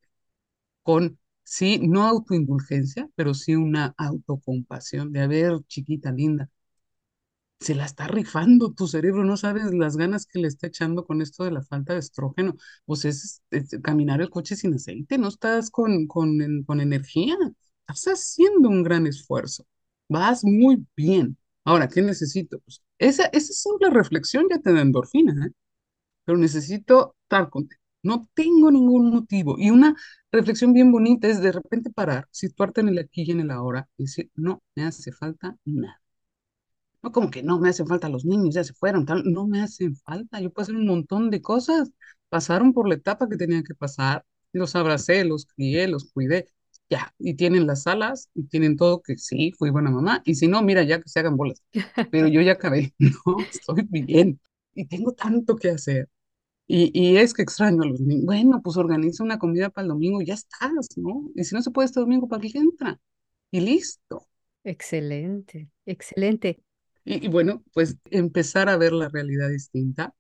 con, 0.84 1.20
sí, 1.44 1.80
no 1.88 2.06
autoindulgencia, 2.06 3.10
pero 3.16 3.34
sí 3.34 3.56
una 3.56 3.94
autocompasión 3.98 5.12
de, 5.14 5.22
a 5.22 5.28
ver, 5.28 5.54
chiquita 5.68 6.12
linda, 6.12 6.50
se 7.60 7.76
la 7.76 7.86
está 7.86 8.08
rifando 8.08 8.72
tu 8.74 8.88
cerebro, 8.88 9.24
no 9.26 9.38
sabes 9.38 9.74
las 9.74 9.98
ganas 9.98 10.26
que 10.26 10.40
le 10.40 10.48
está 10.48 10.68
echando 10.68 11.06
con 11.06 11.22
esto 11.22 11.44
de 11.44 11.52
la 11.52 11.62
falta 11.64 11.94
de 11.94 12.00
estrógeno. 12.00 12.56
Pues 12.86 13.06
es, 13.06 13.42
es 13.52 13.78
caminar 13.84 14.22
el 14.22 14.30
coche 14.30 14.56
sin 14.56 14.74
aceite, 14.76 15.18
no 15.18 15.28
estás 15.30 15.70
con, 15.72 16.08
con, 16.08 16.64
con 16.66 16.82
energía, 16.82 17.36
estás 17.88 18.06
haciendo 18.08 18.70
un 18.70 18.84
gran 18.84 19.08
esfuerzo, 19.08 19.66
vas 20.08 20.44
muy 20.44 20.86
bien. 20.96 21.38
Ahora, 21.66 21.88
¿qué 21.88 22.02
necesito? 22.02 22.60
Pues 22.62 22.82
esa, 22.98 23.26
esa 23.28 23.54
simple 23.54 23.90
reflexión 23.90 24.48
ya 24.50 24.60
te 24.60 24.74
da 24.74 24.82
endorfina, 24.82 25.48
¿eh? 25.48 25.52
Pero 26.26 26.38
necesito 26.38 27.16
estar 27.24 27.50
contigo. 27.50 27.82
No 28.04 28.30
tengo 28.34 28.72
ningún 28.72 29.12
motivo. 29.12 29.56
Y 29.60 29.70
una 29.72 29.96
reflexión 30.32 30.74
bien 30.74 30.92
bonita 30.92 31.28
es 31.28 31.42
de 31.42 31.52
repente 31.52 31.92
parar, 31.92 32.28
situarte 32.32 32.82
en 32.82 32.90
el 32.90 33.00
aquí 33.00 33.24
y 33.24 33.32
en 33.32 33.42
el 33.42 33.52
ahora 33.52 33.90
y 33.98 34.04
decir, 34.04 34.32
no 34.36 34.62
me 34.76 34.84
hace 34.86 35.12
falta 35.12 35.58
nada. 35.66 36.02
No, 37.02 37.12
como 37.12 37.30
que 37.32 37.44
no 37.44 37.60
me 37.60 37.70
hacen 37.70 37.88
falta 37.88 38.10
los 38.10 38.26
niños, 38.26 38.56
ya 38.56 38.64
se 38.64 38.74
fueron, 38.74 39.06
tal. 39.06 39.24
No 39.26 39.48
me 39.48 39.62
hacen 39.62 39.96
falta. 39.96 40.40
Yo 40.42 40.52
puedo 40.52 40.64
hacer 40.64 40.76
un 40.76 40.88
montón 40.88 41.30
de 41.30 41.42
cosas. 41.42 41.92
Pasaron 42.30 42.74
por 42.74 42.88
la 42.88 42.96
etapa 42.96 43.30
que 43.30 43.38
tenían 43.38 43.64
que 43.64 43.76
pasar. 43.76 44.26
Los 44.52 44.76
abracé, 44.76 45.24
los 45.26 45.46
crié, 45.46 45.88
los 45.88 46.12
cuidé. 46.12 46.48
Ya, 46.90 47.14
y 47.20 47.36
tienen 47.36 47.68
las 47.68 47.86
alas 47.88 48.30
y 48.34 48.44
tienen 48.48 48.76
todo 48.76 49.02
que 49.02 49.18
sí, 49.18 49.52
fui 49.58 49.70
buena 49.70 49.92
mamá. 49.92 50.22
Y 50.26 50.36
si 50.36 50.48
no, 50.48 50.62
mira, 50.64 50.84
ya 50.84 51.00
que 51.02 51.08
se 51.08 51.20
hagan 51.20 51.38
bolas. 51.38 51.64
Pero 52.12 52.28
yo 52.28 52.42
ya 52.42 52.54
acabé, 52.54 52.94
no, 53.00 53.12
estoy 53.52 53.84
bien. 53.90 54.40
Y 54.74 54.86
tengo 54.86 55.14
tanto 55.14 55.56
que 55.56 55.70
hacer. 55.70 56.10
Y, 56.72 57.18
es 57.18 57.34
que 57.34 57.42
extraño 57.42 57.82
a 57.82 57.88
los 57.88 58.00
niños. 58.00 58.26
Bueno, 58.26 58.62
pues 58.62 58.78
organiza 58.78 59.24
una 59.24 59.40
comida 59.40 59.70
para 59.72 59.84
el 59.86 59.90
domingo 59.90 60.22
y 60.22 60.28
ya 60.28 60.36
estás, 60.36 60.98
¿no? 60.98 61.30
Y 61.36 61.44
si 61.44 61.56
no 61.56 61.64
se 61.64 61.72
puede 61.72 61.88
este 61.88 62.00
domingo, 62.00 62.28
¿para 62.28 62.42
qué 62.42 62.52
entra? 62.60 63.00
Y 63.50 63.62
listo. 63.62 64.28
Excelente, 64.64 65.70
excelente. 65.88 66.62
Y, 67.10 67.26
y, 67.26 67.28
bueno, 67.28 67.64
pues 67.74 67.98
empezar 68.12 68.70
a 68.70 68.78
ver 68.78 68.94
la 68.94 69.10
realidad 69.10 69.50
distinta 69.50 70.14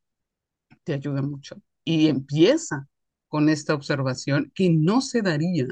te 0.83 0.93
ayuda 0.93 1.21
mucho. 1.21 1.61
Y 1.83 2.07
empieza 2.07 2.87
con 3.27 3.47
esta 3.47 3.75
observación 3.75 4.51
que 4.55 4.71
no 4.71 5.01
se 5.01 5.21
daría 5.21 5.67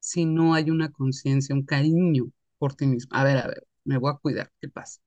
si 0.00 0.24
no 0.24 0.54
hay 0.54 0.70
una 0.70 0.90
conciencia, 0.90 1.54
un 1.54 1.64
cariño 1.64 2.32
por 2.58 2.74
ti 2.74 2.88
mismo. 2.88 3.16
A 3.16 3.22
ver, 3.22 3.38
a 3.38 3.46
ver, 3.46 3.64
me 3.84 3.96
voy 3.98 4.12
a 4.12 4.16
cuidar, 4.16 4.50
¿qué 4.60 4.68
pasa? 4.68 5.00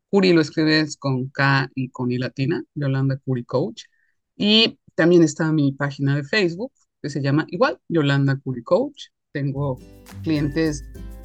Curi 0.10 0.34
lo 0.34 0.41
escribes 0.41 0.98
con 0.98 1.30
K 1.30 1.70
y 1.76 1.89
con 1.89 2.12
I 2.12 2.18
latina, 2.18 2.63
Yolanda 2.74 3.18
Curi 3.18 3.44
Coach. 3.44 3.84
Y 4.38 4.80
también 4.96 5.22
está 5.24 5.52
mi 5.52 5.74
página 5.74 6.15
de 6.15 6.24
Facebook 6.24 6.72
que 7.02 7.10
se 7.10 7.22
llama 7.22 7.46
igual, 7.50 7.80
Yolanda 7.89 8.38
Curi 8.38 8.63
Coach. 8.63 9.08
Tengo 9.32 9.80
clientes 10.24 10.84